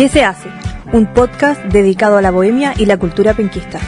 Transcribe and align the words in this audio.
¿Qué 0.00 0.08
se 0.08 0.24
hace? 0.24 0.48
Un 0.94 1.12
podcast 1.12 1.62
dedicado 1.64 2.16
a 2.16 2.22
la 2.22 2.30
bohemia 2.30 2.72
y 2.74 2.86
la 2.86 2.96
cultura 2.96 3.34
penquista. 3.34 3.78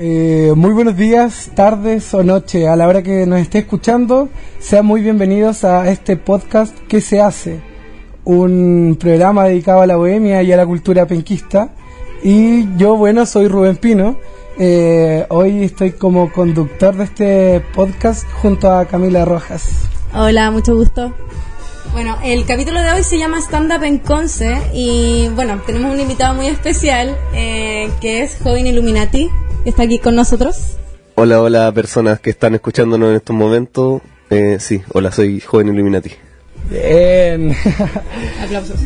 Eh, 0.00 0.52
muy 0.56 0.72
buenos 0.72 0.96
días, 0.96 1.52
tardes 1.54 2.12
o 2.12 2.24
noche, 2.24 2.66
a 2.66 2.74
la 2.74 2.88
hora 2.88 3.04
que 3.04 3.26
nos 3.26 3.38
esté 3.38 3.58
escuchando, 3.58 4.28
sean 4.58 4.86
muy 4.86 5.02
bienvenidos 5.02 5.62
a 5.62 5.88
este 5.88 6.16
podcast 6.16 6.76
¿Qué 6.88 7.00
se 7.00 7.20
hace? 7.20 7.60
Un 8.24 8.96
programa 8.98 9.44
dedicado 9.44 9.82
a 9.82 9.86
la 9.86 9.94
bohemia 9.94 10.42
y 10.42 10.50
a 10.50 10.56
la 10.56 10.66
cultura 10.66 11.06
penquista. 11.06 11.76
Y 12.22 12.76
yo, 12.76 12.96
bueno, 12.96 13.24
soy 13.24 13.48
Rubén 13.48 13.76
Pino. 13.76 14.18
Eh, 14.58 15.24
hoy 15.30 15.64
estoy 15.64 15.92
como 15.92 16.30
conductor 16.30 16.94
de 16.94 17.04
este 17.04 17.60
podcast 17.74 18.26
junto 18.42 18.70
a 18.70 18.84
Camila 18.84 19.24
Rojas. 19.24 19.70
Hola, 20.14 20.50
mucho 20.50 20.76
gusto. 20.76 21.14
Bueno, 21.92 22.18
el 22.22 22.44
capítulo 22.44 22.82
de 22.82 22.90
hoy 22.90 23.02
se 23.02 23.18
llama 23.18 23.38
Stand 23.38 23.72
Up 23.72 23.82
en 23.84 23.98
Conce 23.98 24.60
y 24.74 25.28
bueno, 25.34 25.60
tenemos 25.66 25.92
un 25.92 25.98
invitado 25.98 26.34
muy 26.34 26.46
especial 26.46 27.16
eh, 27.34 27.90
que 28.00 28.22
es 28.22 28.36
Joven 28.42 28.66
Illuminati, 28.66 29.30
que 29.64 29.70
está 29.70 29.84
aquí 29.84 29.98
con 29.98 30.14
nosotros. 30.14 30.76
Hola, 31.14 31.40
hola 31.40 31.72
personas 31.72 32.20
que 32.20 32.30
están 32.30 32.54
escuchándonos 32.54 33.10
en 33.10 33.16
estos 33.16 33.34
momentos. 33.34 34.02
Eh, 34.28 34.58
sí, 34.60 34.82
hola, 34.92 35.10
soy 35.10 35.40
Joven 35.40 35.68
Illuminati. 35.68 36.10
Bien. 36.68 37.56
Aplausos. 38.42 38.78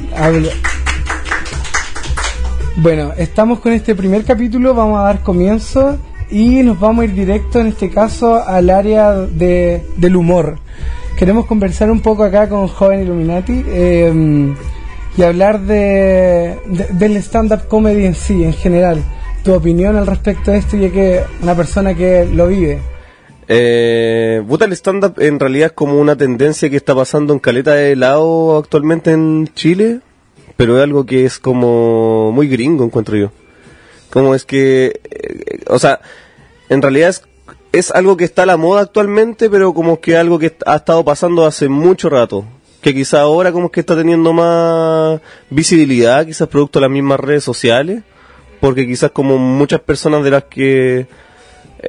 Bueno, 2.76 3.12
estamos 3.16 3.60
con 3.60 3.72
este 3.72 3.94
primer 3.94 4.24
capítulo, 4.24 4.74
vamos 4.74 4.98
a 4.98 5.04
dar 5.04 5.20
comienzo 5.22 5.96
y 6.30 6.62
nos 6.62 6.80
vamos 6.80 7.02
a 7.02 7.04
ir 7.04 7.14
directo 7.14 7.60
en 7.60 7.68
este 7.68 7.88
caso 7.90 8.42
al 8.44 8.68
área 8.70 9.12
de, 9.12 9.82
del 9.96 10.16
humor. 10.16 10.58
Queremos 11.16 11.46
conversar 11.46 11.90
un 11.90 12.00
poco 12.00 12.24
acá 12.24 12.48
con 12.48 12.66
Joven 12.66 13.02
Illuminati 13.02 13.64
eh, 13.68 14.52
y 15.16 15.22
hablar 15.22 15.60
de, 15.60 16.58
de- 16.66 16.88
del 16.92 17.16
stand-up 17.18 17.68
comedy 17.68 18.06
en 18.06 18.14
sí, 18.16 18.42
en 18.42 18.52
general. 18.52 18.98
Tu 19.44 19.52
opinión 19.52 19.94
al 19.96 20.06
respecto 20.06 20.50
de 20.50 20.58
esto, 20.58 20.76
ya 20.76 20.90
que 20.90 21.20
una 21.42 21.54
persona 21.54 21.94
que 21.94 22.24
lo 22.26 22.48
vive. 22.48 22.80
Eh, 23.46 24.42
el 24.60 24.72
stand-up 24.72 25.14
en 25.20 25.38
realidad 25.38 25.66
es 25.66 25.72
como 25.72 26.00
una 26.00 26.16
tendencia 26.16 26.68
que 26.70 26.76
está 26.76 26.94
pasando 26.94 27.32
en 27.34 27.38
caleta 27.38 27.74
de 27.74 27.94
lado 27.94 28.58
actualmente 28.58 29.12
en 29.12 29.48
Chile, 29.54 30.00
pero 30.56 30.76
es 30.76 30.82
algo 30.82 31.06
que 31.06 31.24
es 31.24 31.38
como 31.38 32.32
muy 32.32 32.48
gringo, 32.48 32.84
encuentro 32.84 33.16
yo. 33.16 33.32
Como 34.10 34.34
es 34.34 34.44
que, 34.44 35.00
eh, 35.10 35.64
o 35.66 35.78
sea, 35.78 36.00
en 36.68 36.80
realidad 36.80 37.10
es, 37.10 37.22
es 37.72 37.90
algo 37.90 38.16
que 38.16 38.24
está 38.24 38.44
a 38.44 38.46
la 38.46 38.56
moda 38.56 38.82
actualmente, 38.82 39.50
pero 39.50 39.74
como 39.74 40.00
que 40.00 40.16
algo 40.16 40.38
que 40.38 40.56
ha 40.66 40.76
estado 40.76 41.04
pasando 41.04 41.44
hace 41.44 41.68
mucho 41.68 42.08
rato. 42.08 42.44
Que 42.80 42.94
quizá 42.94 43.22
ahora 43.22 43.50
como 43.50 43.70
que 43.70 43.80
está 43.80 43.96
teniendo 43.96 44.32
más 44.32 45.20
visibilidad, 45.50 46.24
quizás 46.26 46.48
producto 46.48 46.78
de 46.78 46.82
las 46.82 46.92
mismas 46.92 47.18
redes 47.18 47.42
sociales, 47.42 48.02
porque 48.60 48.86
quizás 48.86 49.10
como 49.10 49.38
muchas 49.38 49.80
personas 49.80 50.22
de 50.22 50.30
las 50.30 50.44
que 50.44 51.06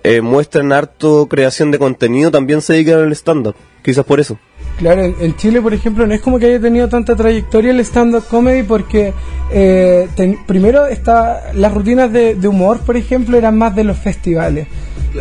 eh, 0.04 0.22
muestran 0.22 0.72
harto 0.74 1.28
creación 1.28 1.72
de 1.72 1.80
contenido 1.80 2.32
también 2.32 2.62
se 2.62 2.74
dedican 2.74 3.00
al 3.00 3.12
stand-up. 3.14 3.56
Quizás 3.84 4.04
por 4.06 4.20
eso. 4.20 4.38
Claro, 4.78 5.04
en, 5.04 5.16
en 5.20 5.36
Chile, 5.38 5.62
por 5.62 5.74
ejemplo, 5.74 6.06
no 6.08 6.14
es 6.14 6.22
como 6.22 6.40
que 6.40 6.48
haya 6.48 6.60
tenido 6.60 6.90
tanta 6.90 7.16
trayectoria 7.16 7.72
el 7.72 7.80
stand-up 7.82 8.24
comedy 8.28 8.64
porque 8.64 9.14
eh, 9.52 10.08
ten- 10.16 10.40
primero 10.46 10.86
está 10.88 11.52
las 11.54 11.72
rutinas 11.74 12.12
de, 12.12 12.36
de 12.36 12.48
humor, 12.48 12.80
por 12.80 12.98
ejemplo, 12.98 13.38
eran 13.38 13.58
más 13.58 13.76
de 13.76 13.84
los 13.84 13.98
festivales 13.98 14.68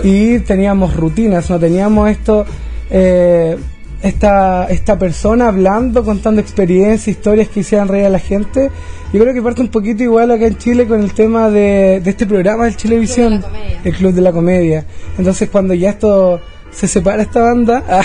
y 0.02 0.38
teníamos 0.40 0.96
rutinas, 0.96 1.48
no 1.50 1.60
teníamos 1.60 2.10
esto, 2.10 2.44
eh, 2.90 3.56
esta, 4.04 4.66
esta 4.66 4.98
persona 4.98 5.48
hablando, 5.48 6.04
contando 6.04 6.40
experiencias, 6.40 7.08
historias 7.08 7.48
que 7.48 7.60
hicieran 7.60 7.88
reír 7.88 8.04
a 8.04 8.10
la 8.10 8.18
gente. 8.18 8.70
Yo 9.14 9.20
creo 9.20 9.32
que 9.32 9.40
parte 9.40 9.62
un 9.62 9.68
poquito 9.68 10.02
igual 10.02 10.30
acá 10.30 10.46
en 10.46 10.58
Chile 10.58 10.86
con 10.86 11.00
el 11.00 11.14
tema 11.14 11.48
de, 11.48 12.00
de 12.04 12.10
este 12.10 12.26
programa 12.26 12.66
del 12.66 12.76
Chilevisión, 12.76 13.42
el 13.82 13.94
Club 13.94 14.12
de 14.12 14.20
la 14.20 14.32
Comedia. 14.32 14.84
Entonces 15.16 15.48
cuando 15.48 15.72
ya 15.72 15.90
esto 15.90 16.38
se 16.70 16.86
separa 16.86 17.22
esta 17.22 17.40
banda, 17.40 17.82
ah, 17.88 18.02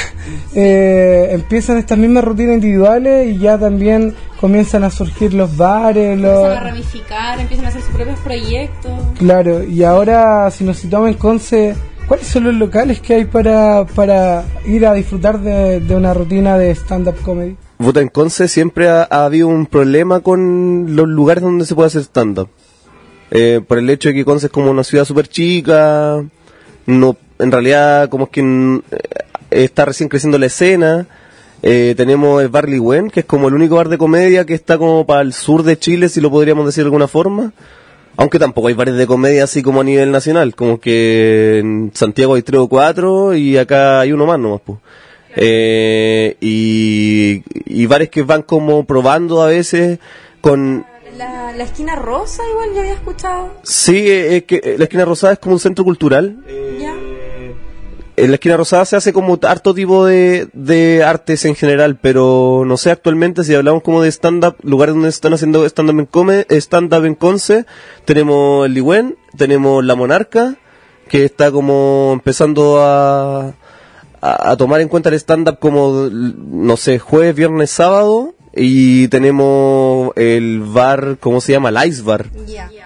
eh, 0.55 1.29
empiezan 1.31 1.77
estas 1.77 1.97
mismas 1.97 2.23
rutinas 2.23 2.55
individuales 2.55 3.35
y 3.35 3.39
ya 3.39 3.57
también 3.57 4.15
comienzan 4.39 4.85
a 4.85 4.91
surgir 4.91 5.33
los 5.33 5.57
bares, 5.57 6.17
los... 6.17 6.31
Empiezan 6.31 6.57
a 6.57 6.69
ramificar, 6.69 7.39
empiezan 7.41 7.65
a 7.65 7.67
hacer 7.69 7.81
sus 7.81 7.93
propios 7.93 8.19
proyectos. 8.19 8.91
Claro, 9.17 9.63
y 9.65 9.83
ahora 9.83 10.49
si 10.51 10.63
nos 10.63 10.77
situamos 10.77 11.09
en 11.09 11.15
Conce, 11.15 11.75
¿cuáles 12.09 12.27
son 12.27 12.45
los 12.45 12.55
locales 12.55 12.99
que 12.99 13.13
hay 13.13 13.25
para, 13.25 13.85
para 13.85 14.43
ir 14.65 14.85
a 14.87 14.95
disfrutar 14.95 15.39
de, 15.39 15.95
una 15.95 16.13
rutina 16.13 16.57
de 16.57 16.71
stand-up 16.71 17.15
comedy? 17.21 17.55
Puta, 17.77 18.01
en 18.01 18.09
Conce 18.09 18.47
siempre 18.47 18.89
ha, 18.89 19.07
ha 19.09 19.25
habido 19.25 19.47
un 19.47 19.67
problema 19.67 20.19
con 20.19 20.95
los 20.95 21.07
lugares 21.07 21.43
donde 21.43 21.65
se 21.65 21.75
puede 21.75 21.87
hacer 21.87 22.01
stand-up. 22.01 22.49
Eh, 23.31 23.61
por 23.65 23.77
el 23.77 23.89
hecho 23.91 24.09
de 24.09 24.15
que 24.15 24.25
Conce 24.25 24.47
es 24.47 24.51
como 24.51 24.71
una 24.71 24.83
ciudad 24.83 25.05
súper 25.05 25.27
chica, 25.27 26.25
no, 26.87 27.15
en 27.37 27.51
realidad 27.51 28.09
como 28.09 28.25
es 28.25 28.31
que 28.31 28.41
eh, 28.41 29.23
está 29.51 29.85
recién 29.85 30.09
creciendo 30.09 30.39
la 30.39 30.47
escena. 30.47 31.07
Eh, 31.61 31.93
tenemos 31.95 32.41
el 32.41 32.47
Bar 32.47 32.67
Ligüen, 32.67 33.11
que 33.11 33.19
es 33.19 33.25
como 33.25 33.49
el 33.49 33.53
único 33.53 33.75
bar 33.75 33.89
de 33.89 33.97
comedia 33.97 34.45
que 34.45 34.55
está 34.55 34.77
como 34.77 35.05
para 35.05 35.21
el 35.21 35.33
sur 35.33 35.61
de 35.61 35.77
Chile, 35.77 36.09
si 36.09 36.21
lo 36.21 36.31
podríamos 36.31 36.65
decir 36.65 36.83
de 36.83 36.87
alguna 36.87 37.07
forma. 37.07 37.53
Aunque 38.19 38.37
tampoco 38.37 38.67
hay 38.67 38.73
bares 38.73 38.95
de 38.95 39.07
comedia 39.07 39.45
así 39.45 39.63
como 39.63 39.79
a 39.79 39.83
nivel 39.85 40.11
nacional, 40.11 40.53
como 40.53 40.77
que 40.81 41.59
en 41.59 41.91
Santiago 41.93 42.35
hay 42.35 42.41
tres 42.41 42.59
o 42.59 42.67
cuatro 42.67 43.33
y 43.33 43.55
acá 43.55 44.01
hay 44.01 44.11
uno 44.11 44.25
más 44.25 44.37
nomás. 44.37 44.59
pues. 44.65 44.77
Eh, 45.37 46.35
y, 46.41 47.43
y 47.65 47.85
bares 47.85 48.09
que 48.09 48.23
van 48.23 48.41
como 48.41 48.83
probando 48.83 49.41
a 49.41 49.47
veces 49.47 49.99
con... 50.41 50.85
La, 51.17 51.53
la 51.53 51.63
esquina 51.63 51.95
rosa 51.95 52.43
igual 52.51 52.69
yo 52.73 52.79
había 52.81 52.93
escuchado. 52.93 53.53
Sí, 53.63 53.95
eh, 53.95 54.35
es 54.35 54.43
que 54.43 54.55
eh, 54.65 54.75
la 54.77 54.83
esquina 54.83 55.05
rosada 55.05 55.33
es 55.33 55.39
como 55.39 55.55
un 55.55 55.59
centro 55.61 55.85
cultural. 55.85 56.39
Ya. 56.77 56.93
En 58.19 58.31
la 58.31 58.35
esquina 58.35 58.57
rosada 58.57 58.83
se 58.83 58.97
hace 58.97 59.13
como 59.13 59.39
harto 59.41 59.73
tipo 59.73 60.05
de, 60.05 60.49
de 60.51 61.03
artes 61.05 61.45
en 61.45 61.55
general, 61.55 61.97
pero 62.01 62.63
no 62.65 62.75
sé 62.75 62.91
actualmente 62.91 63.45
si 63.45 63.55
hablamos 63.55 63.81
como 63.81 64.01
de 64.01 64.11
stand-up, 64.11 64.57
lugares 64.61 64.93
donde 64.93 65.07
están 65.07 65.33
haciendo 65.33 65.65
stand-up 65.65 65.99
en, 65.99 66.05
come, 66.05 66.45
stand-up 66.49 67.05
en 67.05 67.15
Conce, 67.15 67.65
tenemos 68.03 68.65
el 68.65 68.73
Ligüen, 68.73 69.17
tenemos 69.37 69.85
La 69.85 69.95
Monarca, 69.95 70.57
que 71.07 71.23
está 71.23 71.49
como 71.51 72.11
empezando 72.11 72.81
a, 72.81 73.53
a, 74.19 74.51
a 74.51 74.57
tomar 74.57 74.81
en 74.81 74.89
cuenta 74.89 75.07
el 75.07 75.15
stand-up 75.15 75.59
como, 75.59 76.09
no 76.11 76.75
sé, 76.75 76.99
jueves, 76.99 77.35
viernes, 77.35 77.69
sábado, 77.69 78.35
y 78.53 79.07
tenemos 79.07 79.88
el 80.19 80.59
bar, 80.61 81.17
¿cómo 81.19 81.39
se 81.39 81.53
llama? 81.53 81.69
El 81.69 81.89
Ice 81.89 82.01
Bar, 82.01 82.25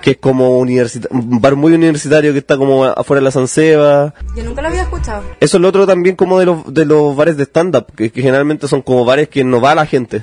que 0.01 0.11
es 0.11 0.17
como 0.17 0.59
un 0.59 1.41
bar 1.41 1.55
muy 1.55 1.73
universitario 1.73 2.31
que 2.31 2.39
está 2.39 2.57
como 2.57 2.85
afuera 2.85 3.19
de 3.19 3.25
la 3.25 3.31
San 3.31 3.47
Seba. 3.47 4.13
Yo 4.35 4.43
nunca 4.43 4.61
lo 4.61 4.67
había 4.67 4.83
escuchado. 4.83 5.23
Eso 5.39 5.57
es 5.57 5.61
lo 5.61 5.67
otro 5.67 5.87
también 5.87 6.15
como 6.15 6.39
de 6.39 6.45
los, 6.45 6.73
de 6.73 6.85
los 6.85 7.15
bares 7.15 7.35
de 7.37 7.43
stand-up, 7.45 7.87
que, 7.95 8.11
que 8.11 8.21
generalmente 8.21 8.67
son 8.67 8.81
como 8.81 9.03
bares 9.03 9.29
que 9.29 9.43
no 9.43 9.59
va 9.59 9.73
la 9.73 9.85
gente. 9.85 10.21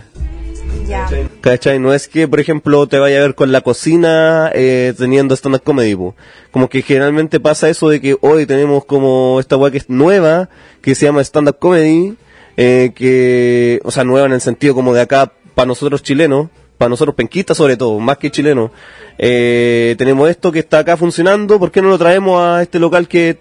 Ya. 0.86 1.08
¿Cachai? 1.40 1.78
No 1.78 1.92
es 1.94 2.08
que, 2.08 2.26
por 2.28 2.40
ejemplo, 2.40 2.86
te 2.86 2.98
vaya 2.98 3.18
a 3.18 3.22
ver 3.22 3.34
con 3.34 3.52
la 3.52 3.60
cocina 3.60 4.50
eh, 4.54 4.92
teniendo 4.96 5.34
stand-up 5.34 5.62
comedy. 5.62 5.94
po. 5.94 6.14
Como 6.50 6.68
que 6.68 6.82
generalmente 6.82 7.38
pasa 7.40 7.68
eso 7.68 7.88
de 7.88 8.00
que 8.00 8.16
hoy 8.20 8.46
tenemos 8.46 8.84
como 8.84 9.38
esta 9.40 9.56
weá 9.56 9.70
que 9.70 9.78
es 9.78 9.88
nueva, 9.88 10.48
que 10.80 10.94
se 10.94 11.06
llama 11.06 11.20
stand-up 11.22 11.58
comedy, 11.58 12.16
eh, 12.56 12.92
que, 12.94 13.80
o 13.84 13.90
sea, 13.90 14.04
nueva 14.04 14.26
en 14.26 14.32
el 14.32 14.40
sentido 14.40 14.74
como 14.74 14.92
de 14.92 15.00
acá 15.00 15.32
para 15.54 15.66
nosotros 15.66 16.02
chilenos, 16.02 16.48
para 16.80 16.88
nosotros 16.88 17.14
penquistas 17.14 17.58
sobre 17.58 17.76
todo, 17.76 17.98
más 18.00 18.16
que 18.16 18.30
chilenos. 18.30 18.70
Eh, 19.18 19.94
tenemos 19.98 20.30
esto 20.30 20.50
que 20.50 20.60
está 20.60 20.78
acá 20.78 20.96
funcionando, 20.96 21.58
¿por 21.58 21.70
qué 21.70 21.82
no 21.82 21.90
lo 21.90 21.98
traemos 21.98 22.40
a 22.40 22.62
este 22.62 22.78
local 22.78 23.06
que 23.06 23.36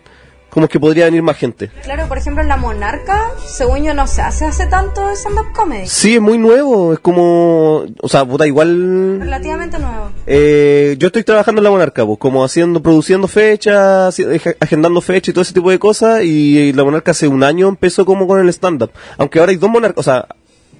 como 0.49 0.67
que 0.67 0.77
podría 0.77 1.05
venir 1.05 1.21
más 1.21 1.37
gente? 1.37 1.71
Claro, 1.83 2.09
por 2.09 2.17
ejemplo, 2.17 2.41
en 2.41 2.49
La 2.49 2.57
Monarca, 2.57 3.31
según 3.47 3.85
yo, 3.85 3.93
no 3.93 4.07
se 4.07 4.21
hace 4.21 4.43
hace 4.43 4.67
tanto 4.67 5.09
stand-up 5.11 5.53
comedy. 5.55 5.87
Sí, 5.87 6.15
es 6.15 6.21
muy 6.21 6.37
nuevo, 6.37 6.91
es 6.91 6.99
como, 6.99 7.85
o 8.01 8.09
sea, 8.09 8.25
puta, 8.25 8.45
igual... 8.45 9.21
Relativamente 9.21 9.79
nuevo. 9.79 10.11
Eh, 10.27 10.97
yo 10.99 11.07
estoy 11.07 11.23
trabajando 11.23 11.61
en 11.61 11.63
la 11.63 11.69
Monarca, 11.69 12.05
pues, 12.05 12.19
como 12.19 12.43
haciendo, 12.43 12.81
produciendo 12.81 13.29
fechas, 13.29 14.19
agendando 14.59 14.99
fechas 14.99 15.29
y 15.29 15.33
todo 15.33 15.43
ese 15.43 15.53
tipo 15.53 15.69
de 15.69 15.79
cosas, 15.79 16.23
y, 16.23 16.73
la 16.73 16.83
Monarca 16.83 17.11
hace 17.11 17.29
un 17.29 17.43
año 17.43 17.69
empezó 17.69 18.03
como 18.03 18.27
con 18.27 18.41
el 18.41 18.49
stand-up. 18.49 18.91
Aunque 19.17 19.39
ahora 19.39 19.51
hay 19.51 19.57
dos 19.57 19.69
monarcas, 19.69 19.99
o 19.99 20.03
sea, 20.03 20.27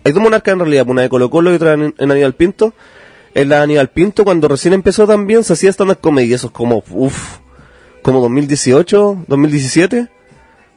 hay 0.04 0.12
dos 0.12 0.22
monarcas 0.22 0.54
en 0.54 0.60
realidad, 0.60 0.88
una 0.88 1.02
de 1.02 1.10
Colo 1.10 1.30
Colo 1.30 1.52
y 1.52 1.56
otra 1.56 1.74
en, 1.74 1.94
en 1.98 2.12
Aníbal 2.12 2.34
Pinto. 2.34 2.74
En 3.36 3.50
la 3.50 3.62
Aníbal 3.62 3.90
Pinto, 3.90 4.24
cuando 4.24 4.48
recién 4.48 4.74
empezó 4.74 5.06
también, 5.06 5.44
se 5.44 5.54
hacía 5.54 5.70
stand-up 5.70 6.00
comedy, 6.02 6.34
eso 6.34 6.48
es 6.48 6.54
como, 6.54 6.84
uff, 6.90 7.38
como 8.02 8.22
2018, 8.22 9.26
2017. 9.28 10.10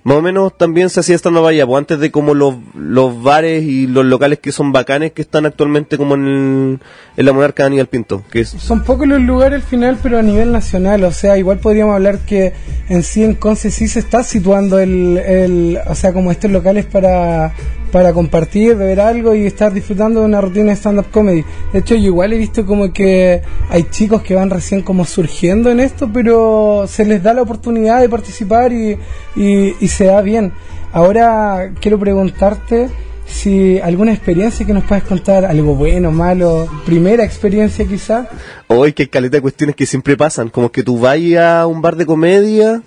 Más 0.04 0.16
o 0.16 0.22
menos 0.22 0.56
también 0.58 0.90
se 0.90 0.98
hacía 0.98 1.14
estando 1.14 1.46
allá, 1.46 1.64
pues 1.64 1.78
antes 1.78 2.00
de 2.00 2.10
como 2.10 2.34
los, 2.34 2.56
los 2.74 3.22
bares 3.22 3.62
y 3.62 3.86
los 3.86 4.04
locales 4.04 4.40
que 4.40 4.50
son 4.50 4.72
bacanes 4.72 5.12
que 5.12 5.22
están 5.22 5.46
actualmente 5.46 5.96
como 5.96 6.16
en, 6.16 6.26
el- 6.26 6.80
en 7.16 7.26
la 7.26 7.32
monarca 7.32 7.62
de 7.62 7.66
Aníbal 7.68 7.86
Pinto. 7.86 8.22
Que 8.30 8.40
es, 8.40 8.48
Son 8.48 8.82
pocos 8.82 9.06
los 9.06 9.20
lugares 9.20 9.62
al 9.62 9.68
final, 9.68 9.98
pero 10.02 10.18
a 10.18 10.22
nivel 10.22 10.50
nacional, 10.50 11.04
o 11.04 11.12
sea, 11.12 11.38
igual 11.38 11.58
podríamos 11.60 11.94
hablar 11.94 12.18
que 12.20 12.52
en 12.88 13.02
sí 13.04 13.22
en 13.22 13.34
Conce 13.34 13.70
sí 13.70 13.86
se 13.86 14.00
está 14.00 14.24
situando 14.24 14.78
el, 14.80 15.18
el 15.18 15.78
o 15.86 15.94
sea, 15.94 16.12
como 16.12 16.32
estos 16.32 16.50
locales 16.50 16.84
para, 16.86 17.54
para 17.92 18.12
compartir, 18.12 18.74
beber 18.74 19.00
algo 19.00 19.34
y 19.36 19.46
estar 19.46 19.72
disfrutando 19.72 20.20
de 20.20 20.26
una 20.26 20.40
rutina 20.40 20.70
de 20.70 20.76
stand-up 20.76 21.10
comedy. 21.12 21.44
De 21.72 21.78
hecho, 21.78 21.94
yo 21.94 22.06
igual 22.06 22.32
he 22.32 22.38
visto 22.38 22.66
como 22.66 22.92
que 22.92 23.42
hay 23.68 23.84
chicos 23.90 24.22
que 24.22 24.34
van 24.34 24.50
recién 24.50 24.82
como 24.82 25.04
surgiendo 25.04 25.70
en 25.70 25.78
esto, 25.78 26.10
pero 26.12 26.86
se 26.88 27.04
les 27.04 27.22
da 27.22 27.34
la 27.34 27.42
oportunidad 27.42 28.00
de 28.00 28.08
participar 28.08 28.72
y, 28.72 28.96
y, 29.36 29.74
y 29.78 29.88
se 29.92 30.06
da 30.06 30.22
bien. 30.22 30.52
Ahora 30.92 31.72
quiero 31.80 31.98
preguntarte 31.98 32.88
si 33.26 33.78
alguna 33.80 34.12
experiencia 34.12 34.66
que 34.66 34.72
nos 34.72 34.84
puedas 34.84 35.04
contar, 35.04 35.44
algo 35.44 35.74
bueno, 35.74 36.10
malo, 36.10 36.68
primera 36.84 37.24
experiencia 37.24 37.84
quizá. 37.86 38.28
hoy 38.66 38.92
que 38.92 39.08
caleta 39.08 39.36
de 39.36 39.42
cuestiones 39.42 39.76
que 39.76 39.86
siempre 39.86 40.16
pasan, 40.16 40.48
como 40.50 40.70
que 40.70 40.82
tú 40.82 40.98
vayas 40.98 41.62
a 41.62 41.66
un 41.66 41.80
bar 41.80 41.96
de 41.96 42.04
comedia 42.04 42.82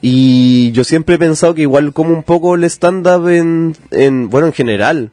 y 0.00 0.72
yo 0.72 0.84
siempre 0.84 1.16
he 1.16 1.18
pensado 1.18 1.54
que 1.54 1.62
igual 1.62 1.92
como 1.92 2.10
un 2.12 2.22
poco 2.22 2.54
el 2.54 2.64
stand-up 2.64 3.28
en, 3.28 3.76
en, 3.90 4.30
bueno, 4.30 4.46
en 4.46 4.52
general, 4.52 5.10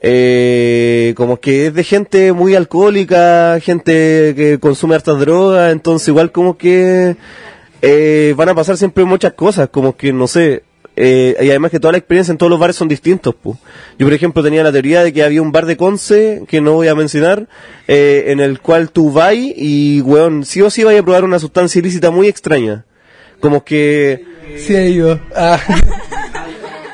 eh, 0.00 1.12
como 1.16 1.38
que 1.38 1.66
es 1.66 1.74
de 1.74 1.84
gente 1.84 2.32
muy 2.32 2.54
alcohólica, 2.54 3.58
gente 3.60 4.34
que 4.36 4.58
consume 4.60 4.94
hartas 4.94 5.18
drogas, 5.20 5.72
entonces 5.72 6.08
igual 6.08 6.32
como 6.32 6.56
que 6.56 7.16
eh, 7.82 8.34
van 8.36 8.48
a 8.48 8.54
pasar 8.54 8.76
siempre 8.76 9.04
muchas 9.04 9.32
cosas, 9.34 9.68
como 9.68 9.96
que 9.96 10.12
no 10.12 10.26
sé, 10.26 10.62
eh, 10.96 11.36
y 11.40 11.48
además 11.50 11.70
que 11.70 11.78
toda 11.78 11.92
la 11.92 11.98
experiencia 11.98 12.32
en 12.32 12.38
todos 12.38 12.50
los 12.50 12.58
bares 12.58 12.76
son 12.76 12.88
distintos. 12.88 13.34
po. 13.34 13.56
Yo, 13.98 14.06
por 14.06 14.12
ejemplo, 14.12 14.42
tenía 14.42 14.62
la 14.64 14.72
teoría 14.72 15.04
de 15.04 15.12
que 15.12 15.22
había 15.22 15.42
un 15.42 15.52
bar 15.52 15.66
de 15.66 15.76
Conce, 15.76 16.42
que 16.48 16.60
no 16.60 16.72
voy 16.72 16.88
a 16.88 16.94
mencionar, 16.94 17.48
eh, 17.86 18.24
en 18.28 18.40
el 18.40 18.60
cual 18.60 18.90
tú 18.90 19.12
vas 19.12 19.34
y, 19.34 20.00
weón, 20.00 20.44
sí 20.44 20.60
o 20.60 20.70
sí 20.70 20.82
vas 20.82 20.98
a 20.98 21.02
probar 21.02 21.24
una 21.24 21.38
sustancia 21.38 21.78
ilícita 21.78 22.10
muy 22.10 22.26
extraña. 22.26 22.84
Como 23.40 23.64
que... 23.64 24.24
Sí 24.56 24.74
he 24.74 24.88
ido. 24.90 25.20
Ah, 25.36 25.60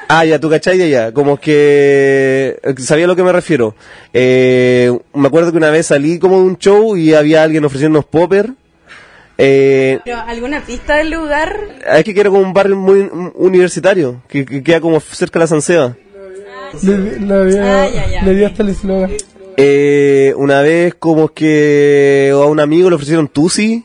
Ah, 0.08 0.24
ya, 0.26 0.38
tú 0.38 0.50
cachai 0.50 0.76
de 0.76 0.84
allá. 0.84 1.12
Como 1.12 1.38
que... 1.40 2.58
eh, 2.62 2.74
¿Sabía 2.78 3.06
a 3.06 3.08
lo 3.08 3.16
que 3.16 3.22
me 3.22 3.32
refiero? 3.32 3.74
Eh, 4.12 4.92
me 5.14 5.28
acuerdo 5.28 5.50
que 5.50 5.56
una 5.56 5.70
vez 5.70 5.86
salí 5.86 6.18
como 6.18 6.38
de 6.40 6.44
un 6.44 6.58
show 6.58 6.96
y 6.96 7.14
había 7.14 7.42
alguien 7.42 7.64
ofreciéndonos 7.64 8.04
popper. 8.04 8.50
Eh, 9.36 9.98
Pero, 10.04 10.18
¿Alguna 10.20 10.60
pista 10.64 10.96
del 10.96 11.10
lugar? 11.10 11.58
es 11.96 12.04
que 12.04 12.14
quiero 12.14 12.30
como 12.30 12.42
un 12.42 12.52
barrio 12.52 12.76
muy 12.76 13.02
mm, 13.04 13.32
universitario, 13.34 14.22
que, 14.28 14.44
que 14.44 14.62
queda 14.62 14.80
como 14.80 15.00
cerca 15.00 15.38
de 15.38 15.42
la 15.44 15.46
San 15.48 15.62
Seba. 15.62 15.96
le, 16.82 17.18
le 17.20 17.34
había- 17.34 17.82
Ah, 17.84 17.88
ya, 17.88 18.06
ya, 18.10 18.22
le 18.22 18.34
dio 18.34 18.46
ok. 18.46 18.50
hasta 18.52 18.62
el 18.62 18.68
eslogan. 18.70 19.10
Eh, 19.56 20.34
una 20.36 20.62
vez 20.62 20.94
como 20.98 21.28
que 21.28 22.30
a 22.32 22.46
un 22.46 22.58
amigo 22.60 22.88
le 22.90 22.96
ofrecieron 22.96 23.28
Tusi 23.28 23.84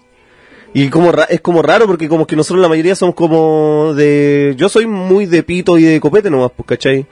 y 0.73 0.89
como 0.89 1.11
ra- 1.11 1.25
es 1.29 1.41
como 1.41 1.61
raro 1.61 1.85
porque 1.87 2.07
como 2.09 2.25
que 2.27 2.35
nosotros 2.35 2.61
la 2.61 2.67
mayoría 2.69 2.95
somos 2.95 3.13
como 3.15 3.93
de... 3.95 4.53
Yo 4.57 4.67
soy 4.69 4.85
muy 4.87 5.25
de 5.27 5.43
pito 5.43 5.77
y 5.77 5.83
de 5.83 5.99
copete 5.99 6.29
nomás, 6.29 6.51
pues, 6.55 6.67
¿cachai? 6.67 7.05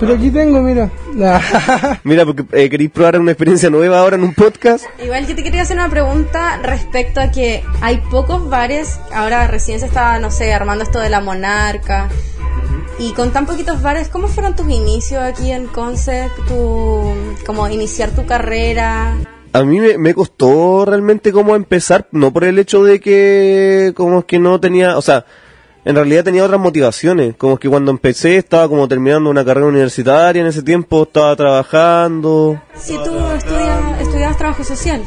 Pero 0.00 0.14
aquí 0.14 0.30
tengo, 0.30 0.60
mira. 0.62 0.90
Mira, 2.04 2.24
porque 2.24 2.44
eh, 2.52 2.68
queréis 2.68 2.90
probar 2.90 3.20
una 3.20 3.32
experiencia 3.32 3.70
nueva 3.70 4.00
ahora 4.00 4.16
en 4.16 4.24
un 4.24 4.34
podcast. 4.34 4.84
Igual 5.02 5.26
que 5.26 5.34
te 5.34 5.42
quería 5.42 5.62
hacer 5.62 5.76
una 5.76 5.88
pregunta 5.88 6.58
respecto 6.62 7.20
a 7.20 7.30
que 7.30 7.62
hay 7.80 7.98
pocos 8.10 8.48
bares, 8.48 8.98
ahora 9.12 9.46
recién 9.46 9.78
se 9.78 9.86
estaba, 9.86 10.18
no 10.18 10.30
sé, 10.30 10.52
armando 10.52 10.82
esto 10.82 10.98
de 10.98 11.10
la 11.10 11.20
monarca, 11.20 12.08
y 12.98 13.12
con 13.12 13.32
tan 13.32 13.46
poquitos 13.46 13.82
bares, 13.82 14.08
¿cómo 14.08 14.28
fueron 14.28 14.54
tus 14.54 14.68
inicios 14.68 15.22
aquí 15.22 15.50
en 15.50 15.66
Conce? 15.66 16.30
Tu, 16.46 17.44
como 17.44 17.68
iniciar 17.68 18.10
tu 18.10 18.26
carrera. 18.26 19.16
A 19.52 19.62
mí 19.64 19.80
me, 19.80 19.98
me 19.98 20.14
costó 20.14 20.84
realmente 20.84 21.32
como 21.32 21.56
empezar, 21.56 22.08
no 22.12 22.32
por 22.32 22.44
el 22.44 22.58
hecho 22.58 22.84
de 22.84 23.00
que 23.00 23.92
como 23.96 24.24
que 24.24 24.38
no 24.38 24.60
tenía, 24.60 24.96
o 24.96 25.02
sea, 25.02 25.26
en 25.84 25.94
realidad 25.96 26.24
tenía 26.24 26.44
otras 26.44 26.60
motivaciones, 26.60 27.34
como 27.36 27.58
que 27.58 27.68
cuando 27.68 27.90
empecé 27.90 28.36
estaba 28.36 28.68
como 28.68 28.86
terminando 28.88 29.28
una 29.30 29.44
carrera 29.44 29.66
universitaria 29.66 30.40
en 30.40 30.46
ese 30.48 30.62
tiempo, 30.62 31.02
estaba 31.02 31.34
trabajando, 31.36 32.60
Si 32.76 32.94
tú 32.94 33.16
estudias, 33.36 34.00
estudiabas 34.00 34.38
trabajo 34.38 34.62
social. 34.64 35.02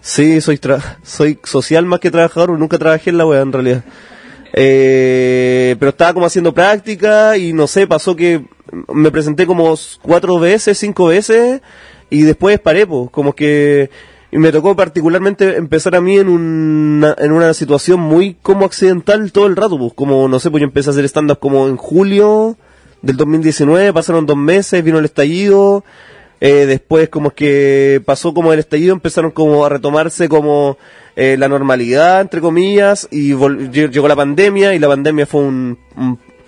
Sí, 0.00 0.40
soy 0.40 0.56
tra- 0.58 0.98
soy 1.02 1.38
social 1.44 1.86
más 1.86 1.98
que 2.00 2.10
trabajador, 2.10 2.50
nunca 2.58 2.78
trabajé 2.78 3.10
en 3.10 3.18
la 3.18 3.26
web 3.26 3.42
en 3.42 3.52
realidad. 3.52 3.84
Eh, 4.52 5.74
pero 5.80 5.88
estaba 5.90 6.14
como 6.14 6.26
haciendo 6.26 6.54
práctica 6.54 7.36
y 7.36 7.52
no 7.52 7.66
sé, 7.66 7.86
pasó 7.86 8.14
que 8.14 8.44
me 8.92 9.10
presenté 9.10 9.46
como 9.46 9.74
cuatro 10.00 10.38
veces, 10.38 10.78
cinco 10.78 11.06
veces 11.06 11.60
y 12.08 12.22
después 12.22 12.60
paré, 12.60 12.86
pues, 12.86 13.10
como 13.10 13.32
que 13.34 13.90
y 14.34 14.38
me 14.38 14.50
tocó 14.50 14.74
particularmente 14.74 15.56
empezar 15.56 15.94
a 15.94 16.00
mí 16.00 16.18
en 16.18 16.28
una, 16.28 17.14
en 17.18 17.30
una 17.30 17.54
situación 17.54 18.00
muy 18.00 18.34
como 18.42 18.66
accidental 18.66 19.30
todo 19.30 19.46
el 19.46 19.54
rato, 19.54 19.78
pues, 19.78 19.92
como 19.94 20.26
no 20.26 20.40
sé, 20.40 20.50
pues 20.50 20.60
yo 20.60 20.66
empecé 20.66 20.90
a 20.90 20.92
hacer 20.92 21.04
stand-up 21.04 21.38
como 21.38 21.68
en 21.68 21.76
julio 21.76 22.56
del 23.00 23.16
2019, 23.16 23.92
pasaron 23.92 24.26
dos 24.26 24.36
meses, 24.36 24.82
vino 24.82 24.98
el 24.98 25.04
estallido, 25.04 25.84
eh, 26.40 26.66
después 26.66 27.10
como 27.10 27.30
que 27.30 28.02
pasó 28.04 28.34
como 28.34 28.52
el 28.52 28.58
estallido, 28.58 28.92
empezaron 28.92 29.30
como 29.30 29.64
a 29.64 29.68
retomarse 29.68 30.28
como 30.28 30.78
eh, 31.14 31.36
la 31.38 31.46
normalidad, 31.46 32.20
entre 32.20 32.40
comillas, 32.40 33.06
y 33.12 33.36
llegó 33.70 34.08
la 34.08 34.16
pandemia, 34.16 34.74
y 34.74 34.80
la 34.80 34.88
pandemia 34.88 35.26
fue 35.26 35.42
un, 35.42 35.78